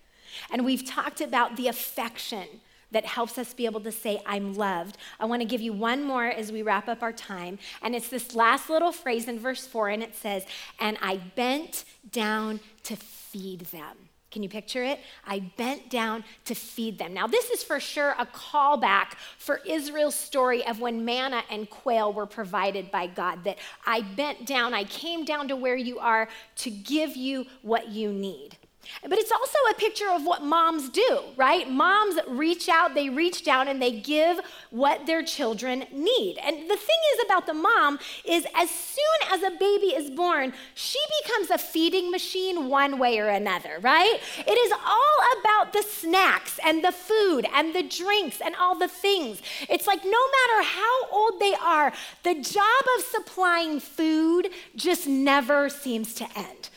And 0.51 0.65
we've 0.65 0.87
talked 0.87 1.21
about 1.21 1.57
the 1.57 1.69
affection 1.69 2.49
that 2.93 3.05
helps 3.05 3.39
us 3.39 3.53
be 3.53 3.67
able 3.67 3.81
to 3.81 3.93
say, 3.93 4.23
I'm 4.25 4.55
loved. 4.55 4.97
I 5.19 5.25
want 5.25 5.43
to 5.43 5.47
give 5.47 5.61
you 5.61 5.73
one 5.73 6.05
more 6.05 6.27
as 6.27 6.53
we 6.53 6.63
wrap 6.63 6.89
up 6.89 7.03
our 7.03 7.13
time. 7.13 7.59
And 7.83 7.95
it's 7.95 8.09
this 8.09 8.35
last 8.35 8.71
little 8.71 8.93
phrase 8.93 9.29
in 9.29 9.39
verse 9.39 9.67
four, 9.67 9.89
and 9.89 10.03
it 10.03 10.15
says, 10.15 10.47
And 10.79 10.97
I 11.03 11.17
bent 11.35 11.85
down 12.11 12.61
to 12.85 12.97
feed 12.97 13.63
them. 13.67 13.97
Can 14.33 14.43
you 14.43 14.49
picture 14.49 14.83
it? 14.83 14.99
I 15.27 15.41
bent 15.59 15.91
down 15.91 16.25
to 16.47 16.55
feed 16.55 16.99
them. 16.99 17.13
Now, 17.13 17.27
this 17.27 17.51
is 17.51 17.63
for 17.63 17.79
sure 17.79 18.15
a 18.19 18.25
callback 18.25 19.13
for 19.37 19.61
Israel's 19.67 20.15
story 20.15 20.67
of 20.67 20.81
when 20.81 21.05
manna 21.05 21.43
and 21.51 21.69
quail 21.69 22.15
were 22.15 22.25
provided 22.25 22.91
by 22.91 23.09
God. 23.09 23.45
That 23.45 23.59
I 23.87 24.01
bent 24.01 24.47
down, 24.47 24.73
I 24.73 24.85
came 24.85 25.27
down 25.27 25.49
to 25.49 25.57
where 25.57 25.77
you 25.77 25.99
are 25.99 26.29
to 26.57 26.71
give 26.71 27.15
you 27.15 27.45
what 27.61 27.89
you 27.89 28.11
need. 28.11 28.57
But 29.03 29.19
it's 29.19 29.33
also 29.33 29.59
a 29.71 29.75
picture 29.75 30.11
of 30.11 30.25
what 30.25 30.43
moms 30.43 30.89
do, 30.89 31.21
right? 31.37 31.69
Moms 31.69 32.19
reach 32.29 32.69
out, 32.69 32.95
they 32.95 33.09
reach 33.09 33.45
down, 33.45 33.69
and 33.69 33.81
they 33.81 33.93
give 33.93 34.41
what 34.71 35.07
their 35.07 35.23
children 35.23 35.85
need. 35.93 36.39
And 36.39 36.57
the 36.71 36.77
thing 36.77 36.99
is 37.15 37.25
about 37.25 37.47
the 37.47 37.55
mom 37.55 37.99
is 38.25 38.47
as 38.55 38.71
soon 38.71 39.33
as 39.33 39.43
a 39.43 39.51
baby 39.51 39.89
is 39.89 40.11
born, 40.11 40.53
she 40.75 40.99
becomes 41.23 41.51
a 41.51 41.59
feeding 41.59 42.11
machine 42.11 42.69
one 42.69 42.99
way 42.99 43.19
or 43.19 43.29
another, 43.29 43.79
right? 43.81 44.19
It 44.39 44.59
is 44.59 44.73
all 44.73 45.41
about 45.41 45.73
the 45.73 45.83
snacks 45.83 46.59
and 46.65 46.85
the 46.85 46.93
food 46.93 47.47
and 47.55 47.75
the 47.75 47.83
drinks 47.83 48.41
and 48.41 48.55
all 48.57 48.77
the 48.77 48.89
things. 48.89 49.43
It's 49.69 49.87
like 49.87 50.05
no 50.05 50.11
matter 50.11 50.69
how 50.69 51.07
old 51.11 51.41
they 51.41 51.55
are, 51.55 51.93
the 52.23 52.35
job 52.35 52.85
of 52.99 53.05
supplying 53.05 53.81
food 53.81 54.49
just 54.77 55.07
never 55.07 55.69
seems 55.69 56.15
to 56.15 56.27
end. 56.37 56.69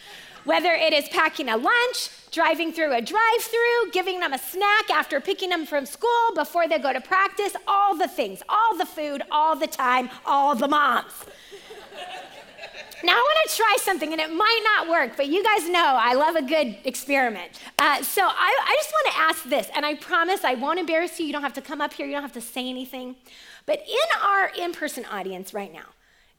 Whether 0.45 0.73
it 0.73 0.93
is 0.93 1.10
packing 1.10 1.49
a 1.49 1.58
lunch, 1.58 2.10
driving 2.31 2.71
through 2.71 2.93
a 2.93 3.01
drive 3.01 3.41
through, 3.41 3.91
giving 3.91 4.19
them 4.19 4.31
a 4.31 4.38
snack 4.38 4.89
after 4.91 5.19
picking 5.19 5.49
them 5.49 5.65
from 5.65 5.86
school 5.86 6.34
before 6.36 6.67
they 6.67 6.77
go 6.77 6.93
to 6.93 7.01
practice, 7.01 7.55
all 7.67 7.97
the 7.97 8.08
things, 8.08 8.43
all 8.47 8.77
the 8.77 8.86
food, 8.86 9.23
all 9.31 9.55
the 9.55 9.67
time, 9.67 10.10
all 10.25 10.55
the 10.55 10.67
moms. 10.67 11.13
Now, 13.03 13.13
I 13.13 13.15
want 13.17 13.49
to 13.49 13.55
try 13.55 13.77
something, 13.81 14.12
and 14.13 14.21
it 14.21 14.34
might 14.34 14.62
not 14.63 14.89
work, 14.89 15.17
but 15.17 15.27
you 15.27 15.43
guys 15.43 15.69
know 15.69 15.97
I 15.99 16.13
love 16.13 16.36
a 16.36 16.41
good 16.41 16.77
experiment. 16.86 17.51
Uh, 17.77 18.01
so, 18.01 18.23
I, 18.23 18.60
I 18.63 18.75
just 18.77 18.91
want 18.91 19.13
to 19.13 19.21
ask 19.21 19.43
this, 19.49 19.69
and 19.75 19.86
I 19.86 19.95
promise 19.95 20.43
I 20.43 20.55
won't 20.55 20.79
embarrass 20.79 21.19
you. 21.19 21.25
You 21.25 21.34
don't 21.34 21.43
have 21.43 21.53
to 21.53 21.62
come 21.62 21.81
up 21.81 21.93
here, 21.93 22.05
you 22.05 22.13
don't 22.13 22.23
have 22.23 22.34
to 22.34 22.41
say 22.41 22.67
anything. 22.67 23.15
But 23.65 23.79
in 23.79 24.21
our 24.23 24.49
in 24.58 24.73
person 24.73 25.05
audience 25.05 25.53
right 25.53 25.71
now, 25.71 25.94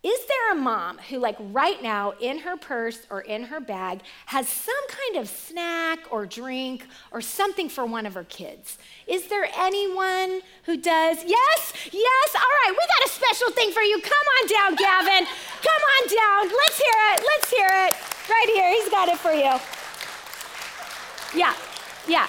Is 0.06 0.24
there 0.26 0.52
a 0.52 0.54
mom 0.54 0.98
who, 0.98 1.18
like 1.18 1.34
right 1.50 1.82
now, 1.82 2.12
in 2.20 2.38
her 2.38 2.56
purse 2.56 3.00
or 3.10 3.22
in 3.22 3.42
her 3.42 3.58
bag, 3.58 4.02
has 4.26 4.48
some 4.48 4.86
kind 4.88 5.16
of 5.16 5.28
snack 5.28 5.98
or 6.12 6.26
drink 6.26 6.86
or 7.10 7.20
something 7.20 7.68
for 7.68 7.84
one 7.84 8.06
of 8.06 8.14
her 8.14 8.22
kids? 8.22 8.78
Is 9.08 9.26
there 9.26 9.48
anyone 9.56 10.42
who 10.62 10.76
does? 10.76 11.24
Yes, 11.26 11.72
yes. 11.90 12.36
All 12.36 12.54
right, 12.62 12.70
we 12.70 12.76
got 12.76 13.04
a 13.04 13.10
special 13.10 13.50
thing 13.50 13.72
for 13.72 13.82
you. 13.82 14.00
Come 14.00 14.12
on 14.12 14.48
down, 14.48 14.76
Gavin. 14.76 15.26
Come 15.26 15.82
on 15.98 16.02
down. 16.06 16.54
Let's 16.56 16.78
hear 16.78 17.00
it. 17.10 17.24
Let's 17.26 17.50
hear 17.50 17.66
it. 17.66 17.94
Right 18.30 18.50
here. 18.54 18.70
He's 18.76 18.88
got 18.88 19.08
it 19.08 19.18
for 19.18 19.32
you. 19.32 19.58
Yeah, 21.34 21.54
yeah. 22.06 22.28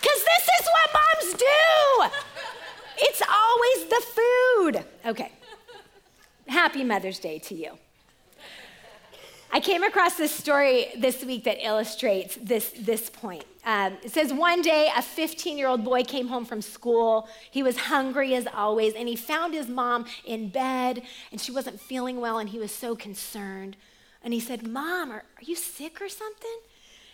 Because 0.00 0.18
this 0.18 0.48
is 0.58 0.66
what 0.74 0.90
moms 0.98 1.32
do. 1.38 2.16
It's 2.98 3.22
always 3.22 3.88
the 3.88 4.02
food. 4.18 4.84
Okay. 5.06 5.35
Happy 6.48 6.84
Mother's 6.84 7.18
Day 7.18 7.38
to 7.40 7.54
you. 7.54 7.78
I 9.52 9.60
came 9.60 9.82
across 9.82 10.16
this 10.16 10.32
story 10.32 10.88
this 10.98 11.24
week 11.24 11.44
that 11.44 11.64
illustrates 11.64 12.36
this, 12.36 12.72
this 12.78 13.08
point. 13.08 13.44
Um, 13.64 13.96
it 14.02 14.12
says 14.12 14.32
one 14.32 14.60
day 14.60 14.90
a 14.94 15.02
15 15.02 15.56
year 15.56 15.66
old 15.66 15.82
boy 15.82 16.04
came 16.04 16.28
home 16.28 16.44
from 16.44 16.60
school. 16.60 17.28
He 17.50 17.62
was 17.62 17.76
hungry 17.76 18.34
as 18.34 18.46
always, 18.46 18.94
and 18.94 19.08
he 19.08 19.16
found 19.16 19.54
his 19.54 19.68
mom 19.68 20.06
in 20.24 20.50
bed, 20.50 21.02
and 21.32 21.40
she 21.40 21.52
wasn't 21.52 21.80
feeling 21.80 22.20
well, 22.20 22.38
and 22.38 22.50
he 22.50 22.58
was 22.58 22.70
so 22.70 22.94
concerned. 22.94 23.76
And 24.22 24.34
he 24.34 24.40
said, 24.40 24.66
Mom, 24.66 25.10
are, 25.10 25.24
are 25.36 25.42
you 25.42 25.56
sick 25.56 26.00
or 26.02 26.08
something? 26.08 26.58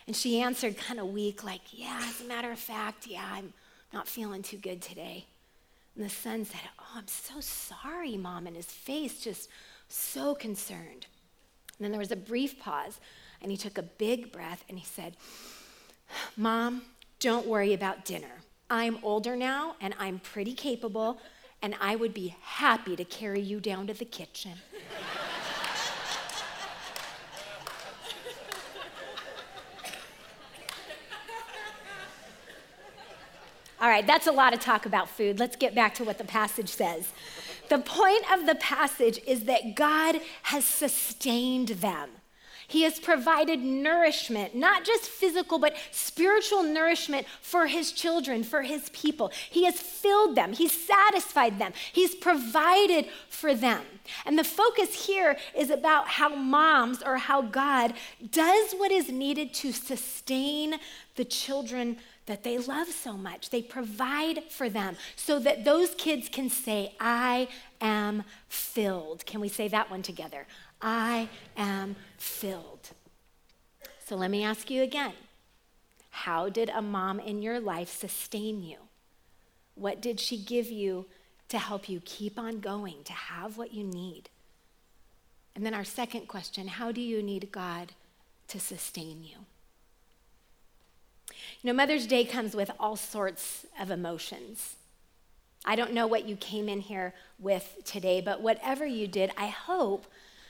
And 0.06 0.16
she 0.16 0.40
answered, 0.40 0.76
kind 0.76 0.98
of 0.98 1.06
weak, 1.08 1.44
like, 1.44 1.60
Yeah, 1.70 2.00
as 2.02 2.20
a 2.20 2.24
matter 2.24 2.50
of 2.50 2.58
fact, 2.58 3.06
yeah, 3.06 3.28
I'm 3.32 3.52
not 3.92 4.08
feeling 4.08 4.42
too 4.42 4.56
good 4.56 4.82
today. 4.82 5.26
And 5.94 6.04
the 6.04 6.10
son 6.10 6.44
said, 6.44 6.60
Oh, 6.78 6.96
I'm 6.96 7.08
so 7.08 7.40
sorry, 7.40 8.16
Mom. 8.16 8.46
And 8.46 8.56
his 8.56 8.66
face 8.66 9.20
just 9.20 9.48
so 9.88 10.34
concerned. 10.34 11.06
And 11.78 11.84
then 11.84 11.90
there 11.90 11.98
was 11.98 12.12
a 12.12 12.16
brief 12.16 12.58
pause, 12.58 13.00
and 13.40 13.50
he 13.50 13.56
took 13.56 13.76
a 13.76 13.82
big 13.82 14.32
breath 14.32 14.64
and 14.68 14.78
he 14.78 14.84
said, 14.84 15.16
Mom, 16.36 16.82
don't 17.18 17.46
worry 17.46 17.72
about 17.72 18.04
dinner. 18.04 18.42
I'm 18.70 18.98
older 19.02 19.36
now 19.36 19.76
and 19.80 19.94
I'm 19.98 20.18
pretty 20.18 20.54
capable, 20.54 21.20
and 21.60 21.74
I 21.80 21.96
would 21.96 22.14
be 22.14 22.34
happy 22.40 22.96
to 22.96 23.04
carry 23.04 23.40
you 23.40 23.60
down 23.60 23.86
to 23.88 23.94
the 23.94 24.04
kitchen. 24.04 24.52
All 33.82 33.88
right, 33.88 34.06
that's 34.06 34.28
a 34.28 34.32
lot 34.32 34.54
of 34.54 34.60
talk 34.60 34.86
about 34.86 35.08
food. 35.08 35.40
Let's 35.40 35.56
get 35.56 35.74
back 35.74 35.96
to 35.96 36.04
what 36.04 36.16
the 36.16 36.24
passage 36.24 36.68
says. 36.68 37.08
The 37.68 37.80
point 37.80 38.22
of 38.32 38.46
the 38.46 38.54
passage 38.54 39.18
is 39.26 39.42
that 39.44 39.74
God 39.74 40.20
has 40.42 40.64
sustained 40.64 41.68
them. 41.68 42.10
He 42.68 42.82
has 42.84 43.00
provided 43.00 43.58
nourishment, 43.58 44.54
not 44.54 44.84
just 44.84 45.02
physical, 45.02 45.58
but 45.58 45.74
spiritual 45.90 46.62
nourishment 46.62 47.26
for 47.40 47.66
his 47.66 47.90
children, 47.90 48.44
for 48.44 48.62
his 48.62 48.88
people. 48.90 49.32
He 49.50 49.64
has 49.64 49.80
filled 49.80 50.36
them, 50.36 50.52
he's 50.52 50.86
satisfied 50.86 51.58
them, 51.58 51.72
he's 51.92 52.14
provided 52.14 53.06
for 53.28 53.52
them. 53.52 53.82
And 54.24 54.38
the 54.38 54.44
focus 54.44 55.06
here 55.06 55.36
is 55.56 55.70
about 55.70 56.06
how 56.06 56.34
moms 56.34 57.02
or 57.02 57.16
how 57.16 57.42
God 57.42 57.94
does 58.30 58.74
what 58.74 58.92
is 58.92 59.10
needed 59.10 59.52
to 59.54 59.72
sustain 59.72 60.76
the 61.16 61.24
children 61.24 61.98
that 62.26 62.44
they 62.44 62.58
love 62.58 62.88
so 62.88 63.14
much. 63.14 63.50
They 63.50 63.62
provide 63.62 64.44
for 64.50 64.68
them 64.68 64.96
so 65.16 65.38
that 65.40 65.64
those 65.64 65.94
kids 65.96 66.28
can 66.28 66.50
say, 66.50 66.94
I 67.00 67.48
am 67.80 68.24
filled. 68.48 69.26
Can 69.26 69.40
we 69.40 69.48
say 69.48 69.68
that 69.68 69.90
one 69.90 70.02
together? 70.02 70.46
I 70.80 71.28
am 71.56 71.96
filled. 72.18 72.90
So 74.04 74.16
let 74.16 74.30
me 74.30 74.44
ask 74.44 74.70
you 74.70 74.82
again 74.82 75.14
How 76.10 76.48
did 76.48 76.70
a 76.70 76.82
mom 76.82 77.18
in 77.20 77.42
your 77.42 77.60
life 77.60 77.88
sustain 77.88 78.62
you? 78.62 78.76
What 79.74 80.02
did 80.02 80.20
she 80.20 80.36
give 80.36 80.70
you 80.70 81.06
to 81.48 81.58
help 81.58 81.88
you 81.88 82.00
keep 82.04 82.38
on 82.38 82.60
going, 82.60 83.04
to 83.04 83.12
have 83.12 83.56
what 83.56 83.72
you 83.72 83.84
need? 83.84 84.28
And 85.54 85.66
then 85.66 85.74
our 85.74 85.84
second 85.84 86.28
question 86.28 86.68
How 86.68 86.92
do 86.92 87.00
you 87.00 87.22
need 87.22 87.52
God 87.52 87.92
to 88.48 88.60
sustain 88.60 89.24
you? 89.24 89.46
You 91.62 91.68
know, 91.68 91.72
Mother's 91.72 92.06
Day 92.06 92.24
comes 92.24 92.54
with 92.54 92.70
all 92.78 92.96
sorts 92.96 93.66
of 93.80 93.90
emotions. 93.90 94.76
I 95.64 95.76
don't 95.76 95.92
know 95.92 96.06
what 96.06 96.28
you 96.28 96.36
came 96.36 96.68
in 96.68 96.80
here 96.80 97.14
with 97.38 97.78
today, 97.84 98.20
but 98.20 98.40
whatever 98.40 98.84
you 98.84 99.06
did, 99.06 99.30
I 99.36 99.46
hope 99.46 100.06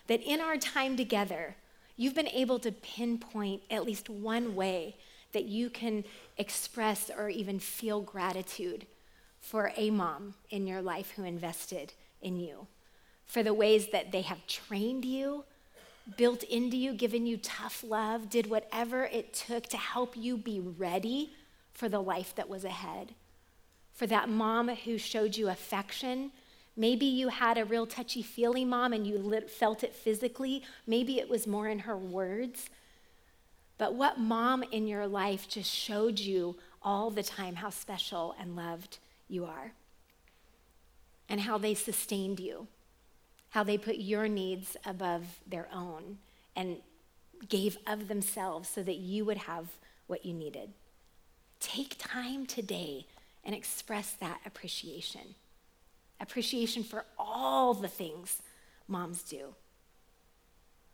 that 0.07 0.23
in 0.23 0.41
our 0.41 0.57
time 0.57 0.97
together, 0.97 1.57
you've 1.97 2.15
been 2.15 2.29
able 2.29 2.59
to 2.61 2.73
pinpoint 2.73 3.63
at 3.71 3.85
least 3.85 4.09
one 4.09 4.55
way 4.55 4.97
that 5.33 5.45
you 5.45 5.71
can 5.71 6.05
express 6.37 7.11
or 7.17 7.29
even 7.29 7.59
feel 7.59 8.01
gratitude 8.01 8.87
for 9.41 9.73
a 9.77 9.91
mom 9.91 10.35
in 10.51 10.67
your 10.67 10.81
life 10.81 11.13
who 11.17 11.25
invested 11.25 11.93
in 12.21 12.37
you, 12.37 12.67
for 13.27 13.43
the 13.43 13.55
ways 13.55 13.89
that 13.89 14.13
they 14.13 14.23
have 14.23 14.47
trained 14.47 15.05
you, 15.05 15.45
built 16.17 16.43
into 16.45 16.77
you, 16.77 16.93
given 16.93 17.27
you 17.27 17.37
tough 17.37 17.85
love, 17.87 18.29
did 18.29 18.49
whatever 18.49 19.05
it 19.05 19.33
took 19.33 19.67
to 19.69 19.77
help 19.77 20.17
you 20.17 20.37
be 20.37 20.61
ready 20.61 21.33
for 21.73 21.89
the 21.89 22.01
life 22.01 22.35
that 22.35 22.49
was 22.49 22.65
ahead. 22.65 23.15
For 23.93 24.07
that 24.07 24.29
mom 24.29 24.69
who 24.69 24.99
showed 24.99 25.37
you 25.37 25.49
affection. 25.49 26.33
Maybe 26.77 27.05
you 27.05 27.29
had 27.29 27.59
a 27.59 27.65
real 27.65 27.87
touchy 27.87 28.23
feely 28.23 28.65
mom 28.65 28.93
and 28.93 29.07
you 29.07 29.41
felt 29.49 29.85
it 29.85 29.95
physically. 29.95 30.63
Maybe 30.87 31.19
it 31.19 31.29
was 31.29 31.47
more 31.47 31.69
in 31.69 31.81
her 31.81 31.97
words. 31.97 32.71
But 33.79 33.95
what 33.95 34.19
mom 34.19 34.63
in 34.63 34.87
your 34.87 35.07
life 35.07 35.49
just 35.49 35.71
showed 35.71 36.19
you 36.19 36.57
all 36.83 37.11
the 37.11 37.23
time 37.23 37.57
how 37.57 37.71
special 37.71 38.35
and 38.39 38.57
loved 38.57 38.99
you 39.29 39.45
are? 39.45 39.73
And 41.29 41.41
how 41.41 41.59
they 41.59 41.75
sustained 41.75 42.41
you 42.41 42.69
how 43.53 43.63
they 43.63 43.77
put 43.77 43.97
your 43.97 44.29
needs 44.29 44.77
above 44.85 45.41
their 45.47 45.69
own 45.73 46.19
and 46.57 46.79
gave 47.49 47.77
of 47.87 48.09
themselves 48.09 48.69
so 48.69 48.83
that 48.83 48.97
you 48.97 49.27
would 49.27 49.37
have 49.37 49.67
what 50.07 50.25
you 50.25 50.33
needed. 50.33 50.71
Take 51.61 51.97
time 51.99 52.47
today 52.47 53.07
and 53.45 53.55
express 53.55 54.13
that 54.21 54.41
appreciation. 54.47 55.35
Appreciation 56.19 56.83
for 56.83 57.05
all 57.19 57.75
the 57.75 57.89
things 57.89 58.41
moms 58.89 59.23
do. 59.23 59.55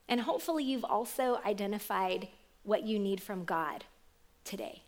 And 0.08 0.22
hopefully, 0.22 0.64
you've 0.64 0.84
also 0.84 1.38
identified 1.46 2.26
what 2.64 2.82
you 2.82 2.98
need 2.98 3.22
from 3.22 3.44
God 3.44 3.84
today. 4.42 4.82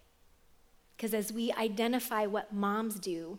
Because 0.97 1.15
as 1.15 1.33
we 1.33 1.53
identify 1.53 2.27
what 2.27 2.53
moms 2.53 2.97
do, 2.97 3.39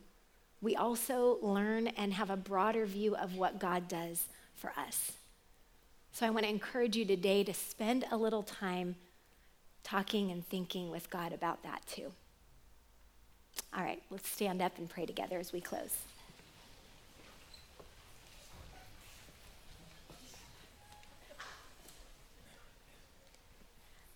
we 0.62 0.76
also 0.76 1.40
learn 1.42 1.88
and 1.88 2.14
have 2.14 2.30
a 2.30 2.38
broader 2.38 2.86
view 2.86 3.16
of 3.16 3.36
what 3.36 3.60
God 3.60 3.88
does 3.88 4.26
for 4.56 4.72
us. 4.78 5.14
So 6.14 6.26
I 6.26 6.30
want 6.30 6.46
to 6.46 6.50
encourage 6.50 6.96
you 6.96 7.06
today 7.06 7.44
to 7.44 7.54
spend 7.54 8.06
a 8.12 8.18
little 8.18 8.44
time 8.44 8.96
talking 9.84 10.30
and 10.30 10.46
thinking 10.48 10.92
with 10.92 11.10
God 11.10 11.34
about 11.34 11.64
that 11.64 11.82
too. 11.88 12.12
All 13.76 13.84
right, 13.84 14.02
let's 14.10 14.30
stand 14.30 14.62
up 14.62 14.78
and 14.78 14.90
pray 14.90 15.06
together 15.06 15.40
as 15.40 15.52
we 15.52 15.62
close. 15.62 15.98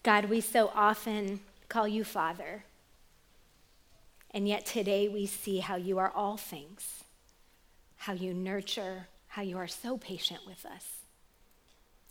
God, 0.04 0.26
we 0.26 0.40
so 0.40 0.72
often 0.76 1.40
call 1.68 1.88
you 1.88 2.04
Father. 2.04 2.64
And 4.36 4.50
yet 4.50 4.66
today 4.66 5.08
we 5.08 5.28
see 5.28 5.60
how 5.60 5.78
you 5.78 5.98
are 5.98 6.12
all 6.14 6.36
things, 6.36 7.06
how 7.96 8.12
you 8.12 8.34
nurture, 8.34 9.08
how 9.30 9.42
you 9.42 9.58
are 9.58 9.68
so 9.68 9.98
patient 9.98 10.42
with 10.46 10.66
us. 10.66 10.84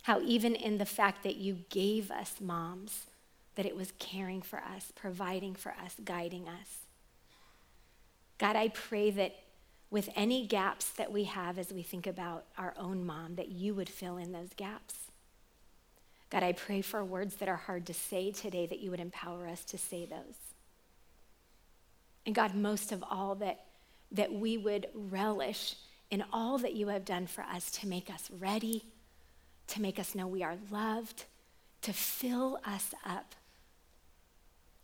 How 0.05 0.23
even 0.23 0.55
in 0.55 0.79
the 0.79 0.87
fact 0.87 1.23
that 1.25 1.37
you 1.37 1.59
gave 1.69 2.11
us 2.11 2.37
moms, 2.41 3.05
that 3.57 3.67
it 3.67 3.77
was 3.77 3.93
caring 3.99 4.41
for 4.41 4.59
us, 4.59 4.91
providing 4.97 5.55
for 5.55 5.75
us, 5.85 5.97
guiding 6.03 6.49
us. 6.49 6.79
God, 8.39 8.57
I 8.57 8.69
pray 8.69 9.11
that 9.11 9.35
with 9.91 10.09
any 10.17 10.47
gaps 10.47 10.89
that 10.93 11.13
we 11.13 11.25
have 11.25 11.59
as 11.59 11.75
we 11.75 11.83
think 11.83 12.07
about 12.07 12.47
our 12.57 12.73
own 12.79 13.05
mom, 13.05 13.35
that 13.35 13.51
you 13.51 13.75
would 13.75 13.91
fill 13.91 14.17
in 14.17 14.33
those 14.33 14.51
gaps. 14.57 14.95
God, 16.31 16.43
I 16.43 16.53
pray 16.53 16.81
for 16.81 17.05
words 17.05 17.37
that 17.37 17.51
are 17.51 17.57
hard 17.57 17.85
to 17.87 17.95
say 17.95 18.33
today, 18.33 18.65
that 18.65 18.81
you 18.81 18.91
would 18.91 18.99
empower 18.99 19.47
us 19.47 19.63
to 19.67 19.77
say 19.77 20.07
those. 20.07 20.54
And 22.27 22.35
God, 22.35 22.55
most 22.55 22.93
of 22.93 23.05
all, 23.11 23.35
that, 23.37 23.65
that 24.13 24.33
we 24.33 24.57
would 24.57 24.87
relish 24.95 25.77
in 26.11 26.25
all 26.33 26.59
that 26.59 26.75
you 26.75 26.89
have 26.89 27.05
done 27.05 27.27
for 27.27 27.43
us 27.43 27.71
to 27.73 27.89
make 27.89 28.11
us 28.11 28.31
ready, 28.39 28.85
to 29.69 29.83
make 29.83 29.99
us 29.99 30.15
know 30.15 30.27
we 30.27 30.43
are 30.43 30.57
loved, 30.71 31.25
to 31.83 31.93
fill 31.93 32.59
us 32.65 32.95
up, 33.05 33.35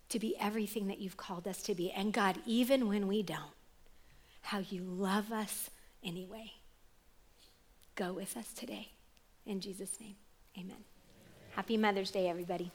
to 0.08 0.18
be 0.18 0.36
everything 0.40 0.88
that 0.88 0.98
you've 0.98 1.16
called 1.16 1.46
us 1.46 1.62
to 1.62 1.74
be. 1.74 1.90
And 1.92 2.12
God, 2.12 2.38
even 2.46 2.88
when 2.88 3.06
we 3.06 3.22
don't, 3.22 3.54
how 4.42 4.58
you 4.58 4.82
love 4.82 5.32
us 5.32 5.70
anyway. 6.02 6.52
go 7.94 8.12
with 8.12 8.36
us 8.36 8.52
today. 8.54 8.88
In 9.46 9.60
Jesus' 9.60 10.00
name, 10.00 10.16
amen. 10.58 10.84
Happy 11.54 11.76
Mother's 11.76 12.10
Day, 12.10 12.28
everybody. 12.28 12.70